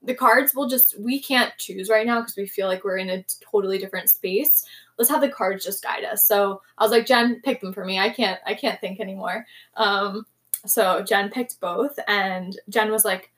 the 0.04 0.14
cards 0.14 0.54
will 0.54 0.68
just 0.70 0.98
we 1.00 1.20
can't 1.20 1.52
choose 1.58 1.90
right 1.90 2.06
now 2.06 2.20
because 2.22 2.38
we 2.38 2.46
feel 2.46 2.68
like 2.68 2.84
we're 2.84 2.98
in 2.98 3.10
a 3.10 3.26
totally 3.52 3.78
different 3.78 4.10
space 4.10 4.64
let's 4.98 5.10
have 5.10 5.22
the 5.22 5.28
cards 5.30 5.66
just 5.66 5.84
guide 5.84 6.04
us 6.06 6.26
so 6.26 6.62
i 6.78 6.84
was 6.84 6.92
like 6.92 7.06
jen 7.06 7.42
pick 7.44 7.60
them 7.62 7.74
for 7.74 7.84
me 7.84 8.00
i 8.00 8.10
can't 8.10 8.40
i 8.46 8.54
can't 8.54 8.80
think 8.80 9.00
anymore 9.00 9.46
um 9.76 10.26
so 10.66 11.02
jen 11.04 11.30
picked 11.30 11.60
both 11.60 11.98
and 12.08 12.60
jen 12.70 12.92
was 12.92 13.04
like 13.06 13.32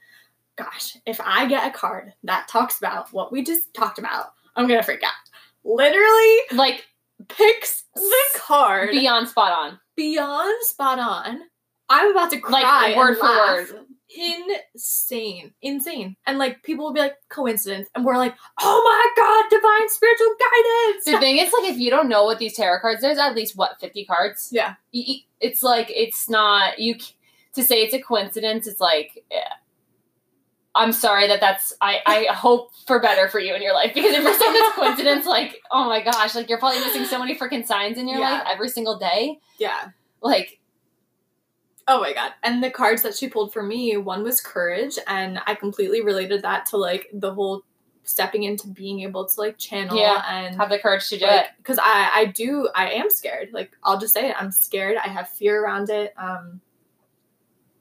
gosh 0.59 0.97
if 1.05 1.19
i 1.23 1.45
get 1.47 1.67
a 1.67 1.71
card 1.71 2.13
that 2.23 2.47
talks 2.47 2.77
about 2.77 3.11
what 3.13 3.31
we 3.31 3.41
just 3.43 3.73
talked 3.73 3.97
about 3.99 4.33
i'm 4.55 4.67
gonna 4.67 4.83
freak 4.83 5.01
out 5.03 5.13
literally 5.63 6.37
like 6.53 6.85
picks 7.27 7.83
the 7.95 8.15
card 8.37 8.91
beyond 8.91 9.27
spot 9.27 9.51
on. 9.51 9.79
beyond 9.95 10.63
spot 10.65 10.99
on. 10.99 11.41
I'm 11.89 12.11
about 12.11 12.29
to 12.31 12.37
Like, 12.49 12.63
cry 12.63 12.93
word 12.95 13.09
and 13.09 13.17
for 13.17 13.25
laugh. 13.25 13.71
word. 13.71 13.85
Insane, 14.75 15.53
insane, 15.61 16.15
and 16.25 16.37
like 16.37 16.63
people 16.63 16.85
will 16.85 16.93
be 16.93 16.99
like 17.01 17.15
coincidence, 17.29 17.89
and 17.95 18.05
we're 18.05 18.17
like, 18.17 18.35
oh 18.61 18.81
my 18.85 19.21
god, 19.21 19.49
divine 19.49 19.89
spiritual 19.89 20.27
guidance. 20.39 21.05
The 21.05 21.17
thing 21.19 21.37
is, 21.37 21.51
like, 21.51 21.71
if 21.71 21.77
you 21.77 21.89
don't 21.89 22.07
know 22.09 22.23
what 22.23 22.39
these 22.39 22.55
tarot 22.55 22.79
cards, 22.79 23.01
there's 23.01 23.17
at 23.17 23.35
least 23.35 23.57
what 23.57 23.79
fifty 23.79 24.05
cards. 24.05 24.49
Yeah. 24.51 24.75
It's 24.93 25.61
like 25.63 25.91
it's 25.93 26.29
not 26.29 26.79
you 26.79 26.95
to 27.55 27.63
say 27.63 27.81
it's 27.81 27.93
a 27.93 28.01
coincidence. 28.01 28.65
It's 28.67 28.79
like. 28.79 29.23
eh, 29.31 29.39
I'm 30.79 30.91
sorry 30.93 31.27
that 31.27 31.39
that's 31.41 31.73
I, 31.81 31.99
I 32.05 32.33
hope 32.33 32.71
for 32.87 32.99
better 33.01 33.27
for 33.27 33.39
you 33.39 33.53
in 33.53 33.61
your 33.61 33.73
life 33.73 33.93
because 33.93 34.11
if 34.13 34.23
you're 34.23 34.33
saying 34.33 34.53
it's 34.55 34.75
coincidence, 34.75 35.25
like 35.37 35.61
oh 35.71 35.85
my 35.87 36.01
gosh, 36.01 36.33
like 36.35 36.49
you're 36.49 36.57
probably 36.59 36.79
missing 36.79 37.05
so 37.05 37.19
many 37.19 37.37
freaking 37.37 37.65
signs 37.65 37.97
in 37.97 38.07
your 38.07 38.19
Yeah. 38.19 38.31
life 38.39 38.43
every 38.51 38.69
single 38.69 38.97
day. 38.97 39.39
yeah. 39.59 39.89
Like 40.21 40.55
Oh 41.87 41.99
my 41.99 42.13
god. 42.13 42.33
And 42.43 42.63
the 42.63 42.69
cards 42.69 43.01
that 43.01 43.15
she 43.15 43.29
pulled 43.29 43.51
for 43.51 43.63
me, 43.63 43.97
one 43.97 44.23
was 44.23 44.41
courage, 44.41 44.99
and 45.07 45.39
I 45.47 45.55
completely 45.55 46.01
related 46.01 46.43
that 46.43 46.67
to 46.67 46.77
like 46.77 47.07
the 47.11 47.33
whole 47.33 47.63
stepping 48.03 48.43
into 48.43 48.67
being 48.67 49.01
able 49.01 49.27
to 49.27 49.39
like 49.39 49.57
channel 49.57 49.97
Yeah, 49.97 50.23
and 50.29 50.55
have 50.55 50.69
the 50.69 50.79
courage 50.79 51.09
to 51.09 51.17
do 51.19 51.25
it. 51.25 51.47
because 51.57 51.79
I 51.79 52.09
I 52.13 52.25
do 52.25 52.69
I 52.75 52.91
am 52.91 53.09
scared. 53.09 53.49
Like 53.53 53.71
I'll 53.83 53.99
just 53.99 54.13
say 54.13 54.29
it. 54.29 54.35
I'm 54.39 54.51
scared. 54.51 54.97
I 54.97 55.07
have 55.09 55.29
fear 55.29 55.63
around 55.63 55.89
it. 55.89 56.13
Um. 56.17 56.61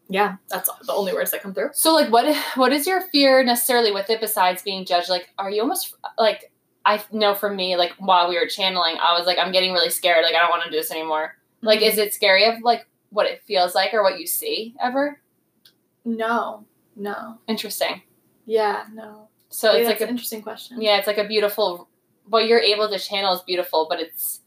Yeah, 0.09 0.37
that's 0.49 0.71
the 0.87 0.93
only 0.95 1.13
words 1.13 1.31
that 1.33 1.43
come 1.43 1.53
through. 1.55 1.71
So 1.75 1.93
like 1.95 2.11
what 2.11 2.35
what 2.57 2.73
is 2.73 2.87
your 2.87 3.03
fear 3.13 3.43
necessarily 3.45 3.93
with 3.93 4.09
it 4.11 4.21
besides 4.21 4.63
being 4.63 4.85
judged? 4.87 5.09
Like 5.11 5.29
are 5.39 5.51
you 5.51 5.61
almost 5.63 5.95
like 6.17 6.51
I 6.87 7.03
know 7.13 7.35
for 7.35 7.53
me 7.53 7.77
like 7.77 7.93
while 7.99 8.29
we 8.29 8.39
were 8.39 8.47
channeling, 8.47 8.97
I 9.03 9.17
was 9.19 9.27
like 9.27 9.39
I'm 9.39 9.53
getting 9.53 9.73
really 9.73 9.91
scared. 9.91 10.25
Like 10.25 10.35
I 10.35 10.39
don't 10.41 10.51
want 10.51 10.65
to 10.65 10.71
do 10.71 10.77
this 10.77 10.91
anymore. 10.91 11.37
Like 11.61 11.81
Mm-hmm. 11.81 11.89
is 11.91 11.99
it 11.99 12.15
scary 12.15 12.45
of 12.47 12.55
like 12.63 12.87
what 13.11 13.27
it 13.27 13.43
feels 13.47 13.75
like 13.75 13.93
or 13.93 14.03
what 14.03 14.19
you 14.19 14.27
see 14.27 14.75
ever? 14.83 15.21
No, 16.05 16.65
no. 16.97 17.39
Interesting. 17.47 18.03
Yeah, 18.47 18.85
no. 18.95 19.29
So 19.51 19.73
it's 19.73 19.89
like 19.89 20.01
an 20.01 20.09
interesting 20.09 20.43
question. 20.43 20.81
yeah, 20.81 20.97
it's 20.99 21.07
like 21.07 21.19
a 21.19 21.27
beautiful 21.29 21.89
what 22.27 22.47
you're 22.47 22.61
able 22.61 22.89
to 22.89 22.99
channel 22.99 23.35
is 23.35 23.41
beautiful, 23.43 23.87
but 23.91 24.01
it's 24.01 24.41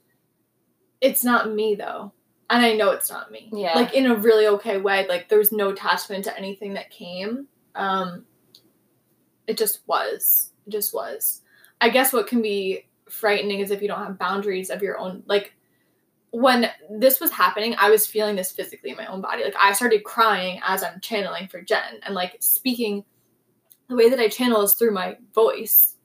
It's 1.01 1.23
not 1.23 1.51
me 1.51 1.75
though. 1.75 2.13
And 2.51 2.65
I 2.65 2.73
know 2.73 2.91
it's 2.91 3.09
not 3.09 3.31
me. 3.31 3.49
Yeah. 3.53 3.73
Like 3.75 3.93
in 3.93 4.05
a 4.05 4.15
really 4.15 4.45
okay 4.45 4.77
way. 4.77 5.07
Like 5.07 5.29
there's 5.29 5.51
no 5.51 5.69
attachment 5.69 6.25
to 6.25 6.37
anything 6.37 6.73
that 6.73 6.91
came. 6.91 7.47
Um 7.75 8.25
it 9.47 9.57
just 9.57 9.79
was. 9.87 10.51
It 10.67 10.71
just 10.71 10.93
was. 10.93 11.41
I 11.79 11.89
guess 11.89 12.13
what 12.13 12.27
can 12.27 12.41
be 12.41 12.85
frightening 13.09 13.59
is 13.59 13.71
if 13.71 13.81
you 13.81 13.87
don't 13.87 14.05
have 14.05 14.19
boundaries 14.19 14.69
of 14.69 14.81
your 14.81 14.97
own 14.99 15.23
like 15.25 15.53
when 16.31 16.69
this 16.89 17.19
was 17.19 17.31
happening, 17.31 17.75
I 17.77 17.89
was 17.89 18.07
feeling 18.07 18.35
this 18.35 18.51
physically 18.51 18.91
in 18.91 18.97
my 18.97 19.07
own 19.07 19.21
body. 19.21 19.43
Like 19.43 19.55
I 19.59 19.73
started 19.73 20.03
crying 20.03 20.61
as 20.63 20.83
I'm 20.83 20.99
channeling 21.01 21.47
for 21.47 21.61
Jen 21.61 21.99
and 22.03 22.15
like 22.15 22.37
speaking 22.39 23.03
the 23.89 23.95
way 23.95 24.09
that 24.09 24.19
I 24.19 24.29
channel 24.29 24.61
is 24.61 24.73
through 24.73 24.91
my 24.91 25.17
voice 25.33 25.95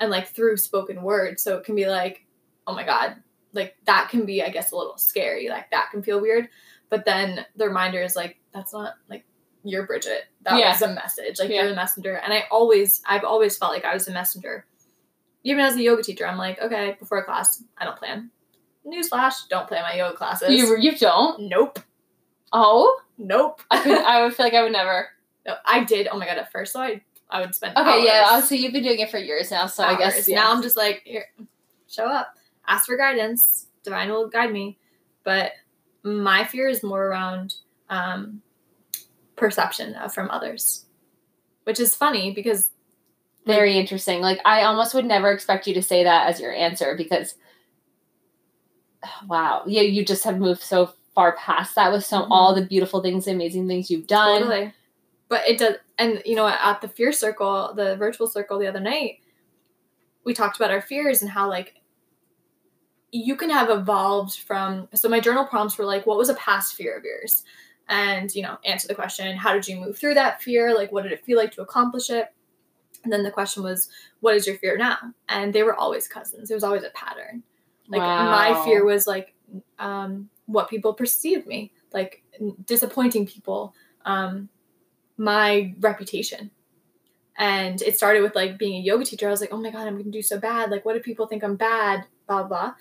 and 0.00 0.10
like 0.10 0.28
through 0.28 0.56
spoken 0.56 1.02
word. 1.02 1.38
So 1.38 1.56
it 1.56 1.64
can 1.64 1.74
be 1.74 1.86
like, 1.86 2.24
oh 2.66 2.74
my 2.74 2.84
God, 2.84 3.16
like 3.58 3.76
that 3.84 4.08
can 4.10 4.24
be, 4.24 4.42
I 4.42 4.48
guess, 4.48 4.72
a 4.72 4.76
little 4.76 4.96
scary. 4.96 5.48
Like 5.48 5.70
that 5.70 5.90
can 5.90 6.02
feel 6.02 6.20
weird. 6.20 6.48
But 6.90 7.04
then 7.04 7.44
the 7.56 7.66
reminder 7.66 8.00
is 8.02 8.16
like, 8.16 8.38
that's 8.54 8.72
not 8.72 8.94
like 9.10 9.24
you're 9.64 9.86
Bridget. 9.86 10.24
That 10.42 10.58
Yeah. 10.58 10.70
was 10.72 10.80
a 10.82 10.94
message. 10.94 11.38
Like 11.38 11.50
Yeah. 11.50 11.62
you're 11.62 11.68
the 11.70 11.76
messenger. 11.76 12.14
And 12.16 12.32
I 12.32 12.44
always, 12.50 13.02
I've 13.06 13.24
always 13.24 13.58
felt 13.58 13.72
like 13.72 13.84
I 13.84 13.92
was 13.92 14.08
a 14.08 14.12
messenger. 14.12 14.64
Even 15.44 15.64
as 15.64 15.76
a 15.76 15.82
yoga 15.82 16.02
teacher, 16.02 16.26
I'm 16.26 16.38
like, 16.38 16.60
okay, 16.60 16.96
before 16.98 17.18
a 17.18 17.24
class, 17.24 17.62
I 17.76 17.84
don't 17.84 17.98
plan. 17.98 18.30
Newsflash, 18.86 19.48
don't 19.50 19.68
plan 19.68 19.82
my 19.82 19.94
yoga 19.96 20.16
classes. 20.16 20.48
You 20.50 20.76
you 20.78 20.96
don't? 20.96 21.48
nope. 21.48 21.78
Oh, 22.52 23.00
Nope. 23.18 23.60
I 23.70 23.82
could. 23.82 23.98
I 23.98 24.22
would 24.22 24.34
feel 24.36 24.46
like 24.46 24.54
I 24.54 24.62
would 24.62 24.72
never. 24.72 25.08
No, 25.46 25.56
I 25.66 25.84
did. 25.84 26.06
Oh 26.10 26.16
my 26.18 26.24
god! 26.24 26.38
At 26.38 26.52
first, 26.52 26.72
so 26.72 26.80
I 26.80 27.02
I 27.28 27.40
would 27.40 27.54
spend. 27.54 27.76
Okay, 27.76 28.04
yeah. 28.04 28.40
so 28.40 28.54
you've 28.54 28.72
been 28.72 28.84
doing 28.84 29.00
it 29.00 29.10
for 29.10 29.18
years 29.18 29.50
now, 29.50 29.66
so 29.66 29.82
I 29.82 29.96
guess 29.98 30.28
yeah. 30.28 30.36
now 30.36 30.52
I'm 30.52 30.62
just 30.62 30.76
like 30.76 31.02
here, 31.04 31.24
show 31.88 32.04
up, 32.06 32.37
ask 32.68 32.86
for 32.86 32.96
guidance. 32.96 33.66
Divine 33.82 34.10
will 34.10 34.28
guide 34.28 34.52
me, 34.52 34.78
but 35.24 35.52
my 36.02 36.44
fear 36.44 36.68
is 36.68 36.82
more 36.82 37.06
around 37.06 37.54
um, 37.90 38.42
perception 39.36 39.94
of, 39.94 40.12
from 40.14 40.30
others, 40.30 40.84
which 41.64 41.80
is 41.80 41.94
funny 41.94 42.32
because 42.32 42.70
very 43.46 43.78
interesting. 43.78 44.20
Like 44.20 44.40
I 44.44 44.62
almost 44.62 44.94
would 44.94 45.06
never 45.06 45.32
expect 45.32 45.66
you 45.66 45.74
to 45.74 45.82
say 45.82 46.04
that 46.04 46.28
as 46.28 46.40
your 46.40 46.52
answer 46.52 46.94
because 46.96 47.34
wow, 49.26 49.62
yeah, 49.66 49.82
you 49.82 50.04
just 50.04 50.24
have 50.24 50.38
moved 50.38 50.60
so 50.60 50.92
far 51.14 51.36
past 51.36 51.74
that 51.76 51.92
with 51.92 52.04
some 52.04 52.24
Mhm. 52.24 52.30
all 52.30 52.54
the 52.54 52.62
beautiful 52.66 53.00
things, 53.00 53.26
amazing 53.26 53.66
things 53.68 53.90
you've 53.90 54.06
done. 54.06 54.42
totally. 54.42 54.72
But 55.28 55.46
it 55.48 55.58
does, 55.58 55.76
and 55.98 56.22
you 56.24 56.34
know, 56.34 56.46
at 56.48 56.80
the 56.80 56.88
fear 56.88 57.12
circle, 57.12 57.72
the 57.74 57.96
virtual 57.96 58.26
circle 58.26 58.58
the 58.58 58.66
other 58.66 58.80
night, 58.80 59.20
we 60.24 60.32
talked 60.34 60.56
about 60.56 60.70
our 60.70 60.80
fears 60.82 61.22
and 61.22 61.30
how 61.30 61.48
like 61.48 61.80
you 63.12 63.36
can 63.36 63.50
have 63.50 63.70
evolved 63.70 64.38
from. 64.40 64.88
So 64.94 65.08
my 65.08 65.20
journal 65.20 65.46
prompts 65.46 65.78
were 65.78 65.84
like, 65.84 66.06
"What 66.06 66.18
was 66.18 66.28
a 66.28 66.34
past 66.34 66.74
fear 66.74 66.96
of 66.96 67.04
yours?" 67.04 67.44
And 67.88 68.34
you 68.34 68.42
know, 68.42 68.58
answer 68.64 68.88
the 68.88 68.94
question, 68.94 69.36
"How 69.36 69.52
did 69.52 69.66
you 69.66 69.76
move 69.76 69.98
through 69.98 70.14
that 70.14 70.42
fear? 70.42 70.74
Like, 70.74 70.92
what 70.92 71.02
did 71.02 71.12
it 71.12 71.24
feel 71.24 71.38
like 71.38 71.52
to 71.52 71.62
accomplish 71.62 72.10
it?" 72.10 72.32
And 73.04 73.12
then 73.12 73.22
the 73.22 73.30
question 73.30 73.62
was, 73.62 73.88
"What 74.20 74.34
is 74.34 74.46
your 74.46 74.58
fear 74.58 74.76
now?" 74.76 74.98
And 75.28 75.52
they 75.52 75.62
were 75.62 75.74
always 75.74 76.08
cousins. 76.08 76.48
There 76.48 76.56
was 76.56 76.64
always 76.64 76.82
a 76.82 76.90
pattern. 76.90 77.42
Like 77.88 78.00
my 78.00 78.64
fear 78.64 78.84
was 78.84 79.06
like 79.06 79.34
um, 79.78 80.28
what 80.46 80.68
people 80.68 80.92
perceive 80.92 81.46
me, 81.46 81.72
like 81.92 82.22
disappointing 82.66 83.26
people, 83.26 83.74
um, 84.04 84.48
my 85.16 85.74
reputation. 85.80 86.50
And 87.38 87.80
it 87.82 87.96
started 87.96 88.22
with 88.22 88.34
like 88.34 88.58
being 88.58 88.76
a 88.76 88.84
yoga 88.84 89.04
teacher. 89.04 89.28
I 89.28 89.30
was 89.30 89.40
like, 89.40 89.52
oh 89.52 89.56
my 89.56 89.70
god, 89.70 89.86
I'm 89.86 89.96
gonna 89.96 90.10
do 90.10 90.22
so 90.22 90.38
bad. 90.38 90.70
Like, 90.70 90.84
what 90.84 90.96
if 90.96 91.02
people 91.02 91.26
think 91.26 91.42
I'm 91.42 91.56
bad? 91.56 92.04
Blah 92.26 92.42
blah. 92.42 92.74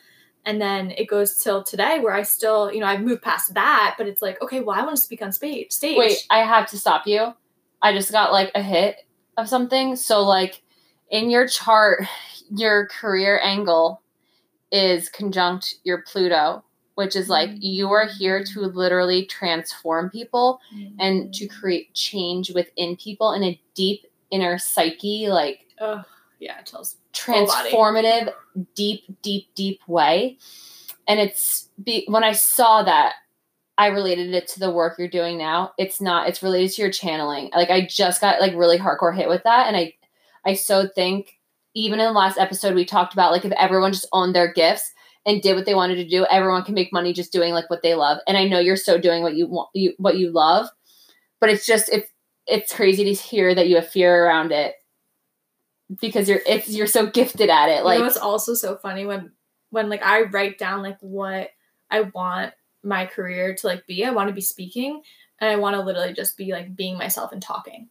And 0.46 0.62
then 0.62 0.92
it 0.92 1.08
goes 1.08 1.38
till 1.38 1.64
today 1.64 2.00
where 2.00 2.14
I 2.14 2.24
still, 2.24 2.72
you 2.72 2.80
know, 2.80 2.86
I've 2.86 3.02
moved 3.02 3.22
past 3.22 3.54
that, 3.54 3.96
but 3.98 4.08
it's 4.08 4.22
like, 4.22 4.42
okay, 4.42 4.62
well, 4.62 4.80
I 4.80 4.84
want 4.84 4.96
to 4.96 5.02
speak 5.02 5.22
on 5.22 5.32
stage. 5.32 5.72
Stage. 5.72 5.98
Wait, 5.98 6.26
I 6.30 6.40
have 6.40 6.70
to 6.70 6.78
stop 6.78 7.06
you. 7.06 7.34
I 7.82 7.94
just 7.94 8.12
got 8.12 8.32
like 8.32 8.52
a 8.56 8.62
hit 8.62 8.98
of 9.36 9.50
something. 9.50 9.96
So 9.96 10.24
like 10.24 10.62
in 11.10 11.30
your 11.30 11.48
chart, 11.48 12.06
your 12.50 12.88
career 12.88 13.40
angle 13.44 14.02
is 14.72 15.10
conjunct 15.10 15.76
your 15.84 16.02
Pluto, 16.04 16.64
which 16.96 17.16
is 17.16 17.30
like 17.30 17.50
mm-hmm. 17.50 17.60
you 17.62 17.92
are 17.92 18.08
here 18.08 18.44
to 18.44 18.62
literally 18.62 19.26
transform 19.26 20.10
people 20.10 20.60
mm-hmm. 20.74 20.96
and 21.00 21.34
to 21.34 21.48
create 21.48 21.94
change 21.94 22.52
within 22.52 22.96
people 22.96 23.34
in 23.34 23.44
a 23.44 23.62
deep 23.76 24.06
inner 24.32 24.58
psyche, 24.58 25.30
like 25.30 25.68
Oh, 25.80 26.04
yeah, 26.40 26.60
it 26.60 26.66
tells. 26.66 26.98
Transformative, 27.18 28.32
deep, 28.76 29.04
deep, 29.22 29.48
deep 29.56 29.82
way. 29.88 30.38
And 31.08 31.20
it's 31.20 31.70
be, 31.84 32.06
when 32.08 32.24
I 32.24 32.34
saw 32.34 32.84
that, 32.84 33.14
I 33.78 33.88
related 33.88 34.34
it 34.34 34.48
to 34.50 34.60
the 34.60 34.72
work 34.72 34.98
you're 34.98 35.08
doing 35.08 35.38
now. 35.38 35.72
It's 35.78 36.02
not. 36.02 36.28
It's 36.28 36.42
related 36.42 36.72
to 36.74 36.82
your 36.82 36.92
channeling. 36.92 37.52
Like 37.56 37.70
I 37.70 37.86
just 37.86 38.22
got 38.22 38.42
like 38.42 38.54
really 38.56 38.80
hardcore 38.80 39.16
hit 39.16 39.30
with 39.30 39.44
that, 39.44 39.68
and 39.68 39.78
I, 39.78 39.94
I 40.46 40.56
so 40.56 40.88
think 40.88 41.38
even 41.76 42.00
in 42.00 42.08
the 42.08 42.12
last 42.12 42.40
episode 42.40 42.74
we 42.74 42.86
talked 42.86 43.14
about 43.14 43.32
like 43.32 43.46
if 43.46 43.52
everyone 43.52 43.94
just 43.94 44.08
owned 44.12 44.34
their 44.34 44.52
gifts 44.52 44.92
and 45.28 45.42
did 45.42 45.56
what 45.56 45.66
they 45.66 45.76
wanted 45.76 45.96
to 45.96 46.08
do, 46.08 46.26
everyone 46.32 46.64
can 46.64 46.74
make 46.74 46.92
money 46.92 47.14
just 47.14 47.32
doing 47.32 47.54
like 47.54 47.70
what 47.70 47.84
they 47.84 47.94
love. 47.94 48.18
And 48.28 48.36
I 48.36 48.46
know 48.48 48.60
you're 48.60 48.76
so 48.76 48.98
doing 48.98 49.22
what 49.22 49.36
you 49.36 49.48
want, 49.48 49.70
you 49.74 49.94
what 49.98 50.18
you 50.18 50.32
love, 50.32 50.68
but 51.40 51.50
it's 51.50 51.66
just 51.66 51.90
it's 51.90 52.10
it's 52.48 52.74
crazy 52.74 53.04
to 53.04 53.14
hear 53.14 53.54
that 53.54 53.68
you 53.68 53.76
have 53.76 53.88
fear 53.88 54.26
around 54.26 54.52
it 54.52 54.74
because 56.02 56.28
you're 56.28 56.42
it's 56.46 56.70
you're 56.70 56.88
so 56.88 57.08
gifted 57.08 57.50
at 57.50 57.70
it. 57.70 57.80
you 57.80 57.84
Like 57.84 58.00
know 58.00 58.06
what's 58.06 58.18
also 58.18 58.54
so 58.54 58.76
funny 58.76 59.06
when 59.06 59.32
when 59.70 59.90
like 59.90 60.04
I 60.04 60.24
write 60.24 60.58
down 60.58 60.84
like 60.84 60.98
what 61.02 61.50
I 61.90 62.02
want 62.02 62.54
my 62.84 63.06
career 63.06 63.56
to 63.56 63.68
like 63.68 63.86
be. 63.88 64.06
I 64.06 64.12
want 64.12 64.30
to 64.30 64.34
be 64.34 64.42
speaking 64.42 65.02
and 65.40 65.50
I 65.50 65.56
want 65.56 65.76
to 65.76 65.82
literally 65.82 66.14
just 66.14 66.38
be 66.38 66.52
like 66.52 66.76
being 66.76 66.98
myself 66.98 67.32
and 67.32 67.42
talking. 67.42 67.90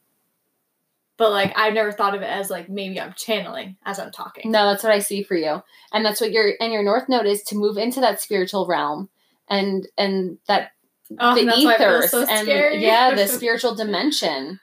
But 1.16 1.30
like 1.30 1.56
I've 1.56 1.72
never 1.74 1.92
thought 1.92 2.14
of 2.14 2.22
it 2.22 2.28
as 2.28 2.50
like 2.50 2.68
maybe 2.68 3.00
I'm 3.00 3.14
channeling 3.14 3.76
as 3.84 3.98
I'm 3.98 4.12
talking. 4.12 4.50
No, 4.50 4.66
that's 4.70 4.82
what 4.82 4.92
I 4.92 4.98
see 4.98 5.22
for 5.22 5.34
you. 5.34 5.62
And 5.92 6.04
that's 6.04 6.20
what 6.20 6.32
your 6.32 6.52
and 6.60 6.72
your 6.72 6.82
north 6.82 7.08
node 7.08 7.26
is 7.26 7.42
to 7.44 7.56
move 7.56 7.78
into 7.78 8.00
that 8.00 8.20
spiritual 8.20 8.66
realm 8.66 9.08
and 9.48 9.86
and 9.96 10.38
that 10.48 10.72
Oh, 11.20 11.36
the 11.36 11.44
that's 11.44 11.64
why 11.64 11.74
it 11.74 11.78
feels 11.78 12.04
ethers 12.04 12.10
so 12.10 12.26
and 12.26 12.48
yeah, 12.82 13.14
the 13.14 13.28
spiritual 13.28 13.74
dimension. 13.74 14.60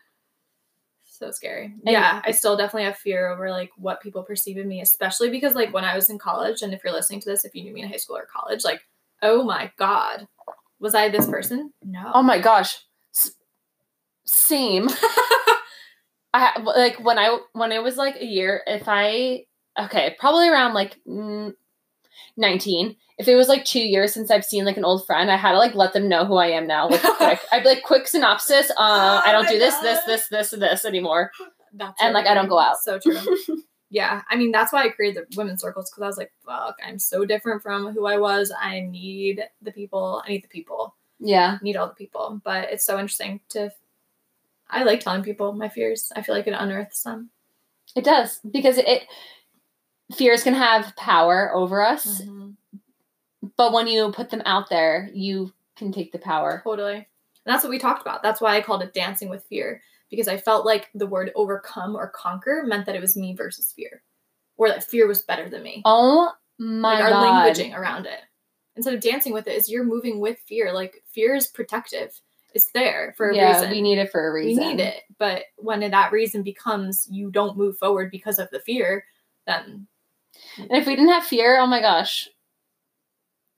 So 1.17 1.31
scary. 1.31 1.65
And- 1.65 1.81
yeah, 1.85 2.21
I 2.25 2.31
still 2.31 2.57
definitely 2.57 2.85
have 2.85 2.97
fear 2.97 3.27
over 3.29 3.49
like 3.49 3.71
what 3.77 4.01
people 4.01 4.23
perceive 4.23 4.57
of 4.57 4.65
me, 4.65 4.81
especially 4.81 5.29
because 5.29 5.55
like 5.55 5.73
when 5.73 5.85
I 5.85 5.95
was 5.95 6.09
in 6.09 6.17
college, 6.19 6.61
and 6.61 6.73
if 6.73 6.83
you're 6.83 6.93
listening 6.93 7.21
to 7.21 7.29
this, 7.29 7.45
if 7.45 7.55
you 7.55 7.63
knew 7.63 7.73
me 7.73 7.81
in 7.83 7.89
high 7.89 7.97
school 7.97 8.17
or 8.17 8.25
college, 8.25 8.63
like, 8.63 8.81
oh 9.21 9.43
my 9.43 9.71
god, 9.77 10.27
was 10.79 10.95
I 10.95 11.09
this 11.09 11.27
person? 11.27 11.71
No. 11.83 12.11
Oh 12.13 12.23
my 12.23 12.39
gosh. 12.39 12.79
S- 13.15 13.35
same. 14.25 14.89
I 16.33 16.59
like 16.61 16.99
when 17.03 17.19
I 17.19 17.37
when 17.53 17.71
it 17.71 17.83
was 17.83 17.95
like 17.95 18.15
a 18.15 18.25
year 18.25 18.63
if 18.65 18.83
I 18.87 19.45
okay, 19.79 20.15
probably 20.19 20.49
around 20.49 20.73
like 20.73 20.97
mm, 21.07 21.53
19. 22.37 22.95
If 23.19 23.27
it 23.27 23.35
was 23.35 23.47
like 23.47 23.63
2 23.65 23.79
years 23.79 24.13
since 24.13 24.31
I've 24.31 24.43
seen 24.45 24.65
like 24.65 24.77
an 24.77 24.85
old 24.85 25.05
friend, 25.05 25.31
I 25.31 25.37
had 25.37 25.51
to 25.51 25.57
like 25.57 25.75
let 25.75 25.93
them 25.93 26.09
know 26.09 26.25
who 26.25 26.35
I 26.35 26.47
am 26.47 26.65
now 26.67 26.89
like 26.89 27.01
quick. 27.17 27.39
I'd 27.51 27.63
be 27.63 27.69
like 27.69 27.83
quick 27.83 28.07
synopsis, 28.07 28.71
uh 28.71 29.21
I 29.25 29.31
don't 29.31 29.45
Oh 29.47 29.51
do 29.51 29.59
this 29.59 29.75
this 29.79 29.99
God. 29.99 30.07
this 30.07 30.27
this 30.29 30.53
and 30.53 30.61
this 30.61 30.85
anymore. 30.85 31.31
That's 31.75 31.99
And, 32.01 32.13
like, 32.13 32.27
I 32.27 32.35
don't 32.35 32.49
go 32.49 32.59
out. 32.59 32.77
So 32.77 32.99
true. 32.99 33.17
yeah, 33.89 34.21
I 34.29 34.35
mean 34.35 34.51
that's 34.51 34.71
why 34.73 34.83
I 34.83 34.89
created 34.89 35.25
the 35.29 35.37
women's 35.37 35.61
circles 35.61 35.89
because 35.89 36.03
I 36.03 36.07
was 36.07 36.17
like, 36.17 36.31
fuck, 36.45 36.77
I'm 36.85 36.99
so 36.99 37.25
different 37.25 37.61
from 37.63 37.91
who 37.93 38.05
I 38.05 38.17
was. 38.17 38.51
I 38.59 38.81
need 38.81 39.43
the 39.61 39.71
people. 39.71 40.21
I 40.25 40.29
need 40.29 40.43
the 40.43 40.47
people. 40.49 40.95
Yeah. 41.19 41.57
I 41.59 41.63
need 41.63 41.75
all 41.75 41.87
the 41.87 41.93
people. 41.95 42.41
But 42.43 42.71
it's 42.71 42.85
so 42.85 42.99
interesting 42.99 43.39
to. 43.49 43.71
I 44.69 44.83
like 44.83 45.01
telling 45.01 45.23
people 45.23 45.53
my 45.53 45.69
fears. 45.69 46.11
I 46.15 46.23
feel 46.23 46.33
like 46.35 46.47
it 46.47 46.53
unearths 46.57 47.03
them. 47.03 47.29
It 47.95 48.03
does 48.03 48.39
because 48.51 48.77
it 48.79 49.03
fears 50.15 50.43
can 50.43 50.53
have 50.53 50.95
power 50.95 51.51
over 51.53 51.81
us, 51.81 52.21
Mm-hmm. 52.21 52.51
but 53.57 53.73
when 53.73 53.87
you 53.87 54.11
put 54.11 54.29
them 54.29 54.41
out 54.45 54.69
there, 54.69 55.09
you 55.13 55.53
can 55.75 55.91
take 55.91 56.11
the 56.11 56.19
power. 56.19 56.61
Totally. 56.63 56.95
And 56.95 57.05
that's 57.53 57.63
what 57.63 57.69
we 57.71 57.79
talked 57.79 58.01
about. 58.01 58.23
That's 58.23 58.39
why 58.41 58.55
I 58.55 58.61
called 58.61 58.83
it 58.83 58.93
dancing 58.93 59.29
with 59.29 59.43
fear 59.45 59.81
because 60.09 60.27
I 60.27 60.37
felt 60.37 60.65
like 60.65 60.89
the 60.93 61.07
word 61.07 61.31
overcome 61.35 61.95
or 61.95 62.09
conquer 62.09 62.63
meant 62.65 62.85
that 62.85 62.95
it 62.95 63.01
was 63.01 63.17
me 63.17 63.33
versus 63.35 63.73
fear, 63.75 64.03
or 64.57 64.69
that 64.69 64.83
fear 64.83 65.07
was 65.07 65.23
better 65.23 65.49
than 65.49 65.63
me. 65.63 65.81
Oh 65.85 66.31
my 66.59 66.93
like 66.93 67.03
our 67.03 67.09
god. 67.09 67.55
languaging 67.55 67.75
around 67.75 68.05
it. 68.05 68.19
Instead 68.75 68.93
of 68.93 69.01
dancing 69.01 69.33
with 69.33 69.47
it, 69.47 69.55
is 69.55 69.69
you're 69.69 69.83
moving 69.83 70.19
with 70.19 70.37
fear. 70.47 70.71
Like 70.71 71.03
fear 71.11 71.35
is 71.35 71.47
protective. 71.47 72.19
It's 72.53 72.71
there 72.73 73.13
for 73.17 73.29
a 73.31 73.35
yeah, 73.35 73.53
reason. 73.55 73.71
we 73.71 73.81
need 73.81 73.97
it 73.97 74.11
for 74.11 74.27
a 74.27 74.31
reason. 74.31 74.63
We 74.63 74.73
need 74.75 74.83
it. 74.83 75.01
But 75.17 75.43
when 75.57 75.79
that 75.89 76.11
reason 76.11 76.43
becomes 76.43 77.07
you 77.09 77.31
don't 77.31 77.57
move 77.57 77.77
forward 77.77 78.11
because 78.11 78.37
of 78.37 78.49
the 78.51 78.59
fear, 78.59 79.05
then 79.47 79.87
And 80.57 80.71
if 80.71 80.85
we 80.85 80.95
didn't 80.95 81.11
have 81.11 81.23
fear, 81.23 81.57
oh 81.59 81.67
my 81.67 81.81
gosh, 81.81 82.27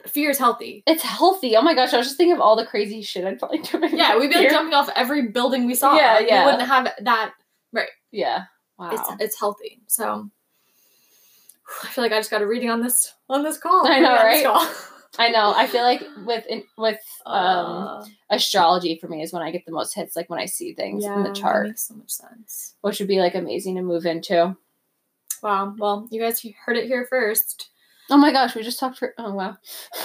fear 0.07 0.29
is 0.29 0.37
healthy. 0.37 0.83
it's 0.85 1.01
healthy. 1.03 1.55
Oh 1.55 1.61
my 1.61 1.73
gosh, 1.73 1.93
I 1.93 1.97
was 1.97 2.07
just 2.07 2.17
thinking 2.17 2.33
of 2.35 2.41
all 2.41 2.55
the 2.55 2.65
crazy 2.65 3.01
shit 3.01 3.25
I'd 3.25 3.39
probably 3.39 3.59
do. 3.59 3.79
Yeah, 3.91 4.17
we'd 4.17 4.29
be 4.29 4.35
like 4.37 4.49
jumping 4.49 4.73
off 4.73 4.89
every 4.95 5.27
building 5.29 5.65
we 5.65 5.75
saw. 5.75 5.95
Yeah, 5.95 6.13
Like, 6.15 6.27
yeah. 6.27 6.45
We 6.45 6.51
wouldn't 6.51 6.67
have 6.69 6.89
that. 7.01 7.33
Right. 7.73 7.89
Yeah. 8.11 8.43
Wow. 8.77 8.91
It's 8.91 9.09
it's 9.21 9.39
healthy. 9.39 9.81
So 9.87 10.29
I 11.83 11.87
feel 11.87 12.03
like 12.03 12.11
I 12.11 12.19
just 12.19 12.29
got 12.31 12.41
a 12.41 12.47
reading 12.47 12.69
on 12.69 12.81
this 12.81 13.13
on 13.29 13.43
this 13.43 13.57
call. 13.57 13.87
I 13.87 13.99
know, 13.99 14.13
right? 14.15 14.45
I 15.17 15.29
know. 15.29 15.53
I 15.55 15.65
feel 15.67 15.81
like 15.83 16.03
with 16.25 16.45
in, 16.47 16.63
with 16.77 16.99
um 17.25 17.35
Uh, 17.65 18.05
astrology 18.29 18.97
for 18.99 19.07
me 19.07 19.21
is 19.23 19.31
when 19.33 19.41
I 19.41 19.51
get 19.51 19.65
the 19.65 19.71
most 19.71 19.93
hits, 19.95 20.15
like 20.15 20.29
when 20.29 20.39
I 20.39 20.45
see 20.45 20.73
things 20.73 21.05
in 21.05 21.23
the 21.23 21.29
chart. 21.29 21.35
that 21.35 21.41
chart, 21.41 21.67
makes 21.67 21.87
so 21.87 21.93
much 21.95 22.11
sense. 22.11 22.75
which 22.81 22.99
would 22.99 23.07
be 23.07 23.19
like 23.19 23.33
amazing 23.33 23.75
to 23.75 23.81
move 23.81 24.05
into. 24.05 24.57
Wow. 25.45 25.75
Well, 25.77 26.07
you 26.09 26.19
guys 26.19 26.43
heard 26.65 26.75
it 26.75 26.87
here 26.87 27.05
first. 27.07 27.69
Oh 28.09 28.17
my 28.17 28.31
gosh, 28.31 28.55
we 28.55 28.63
just 28.63 28.79
talked 28.79 28.97
for. 28.97 29.13
Oh 29.19 29.31
wow. 29.31 29.55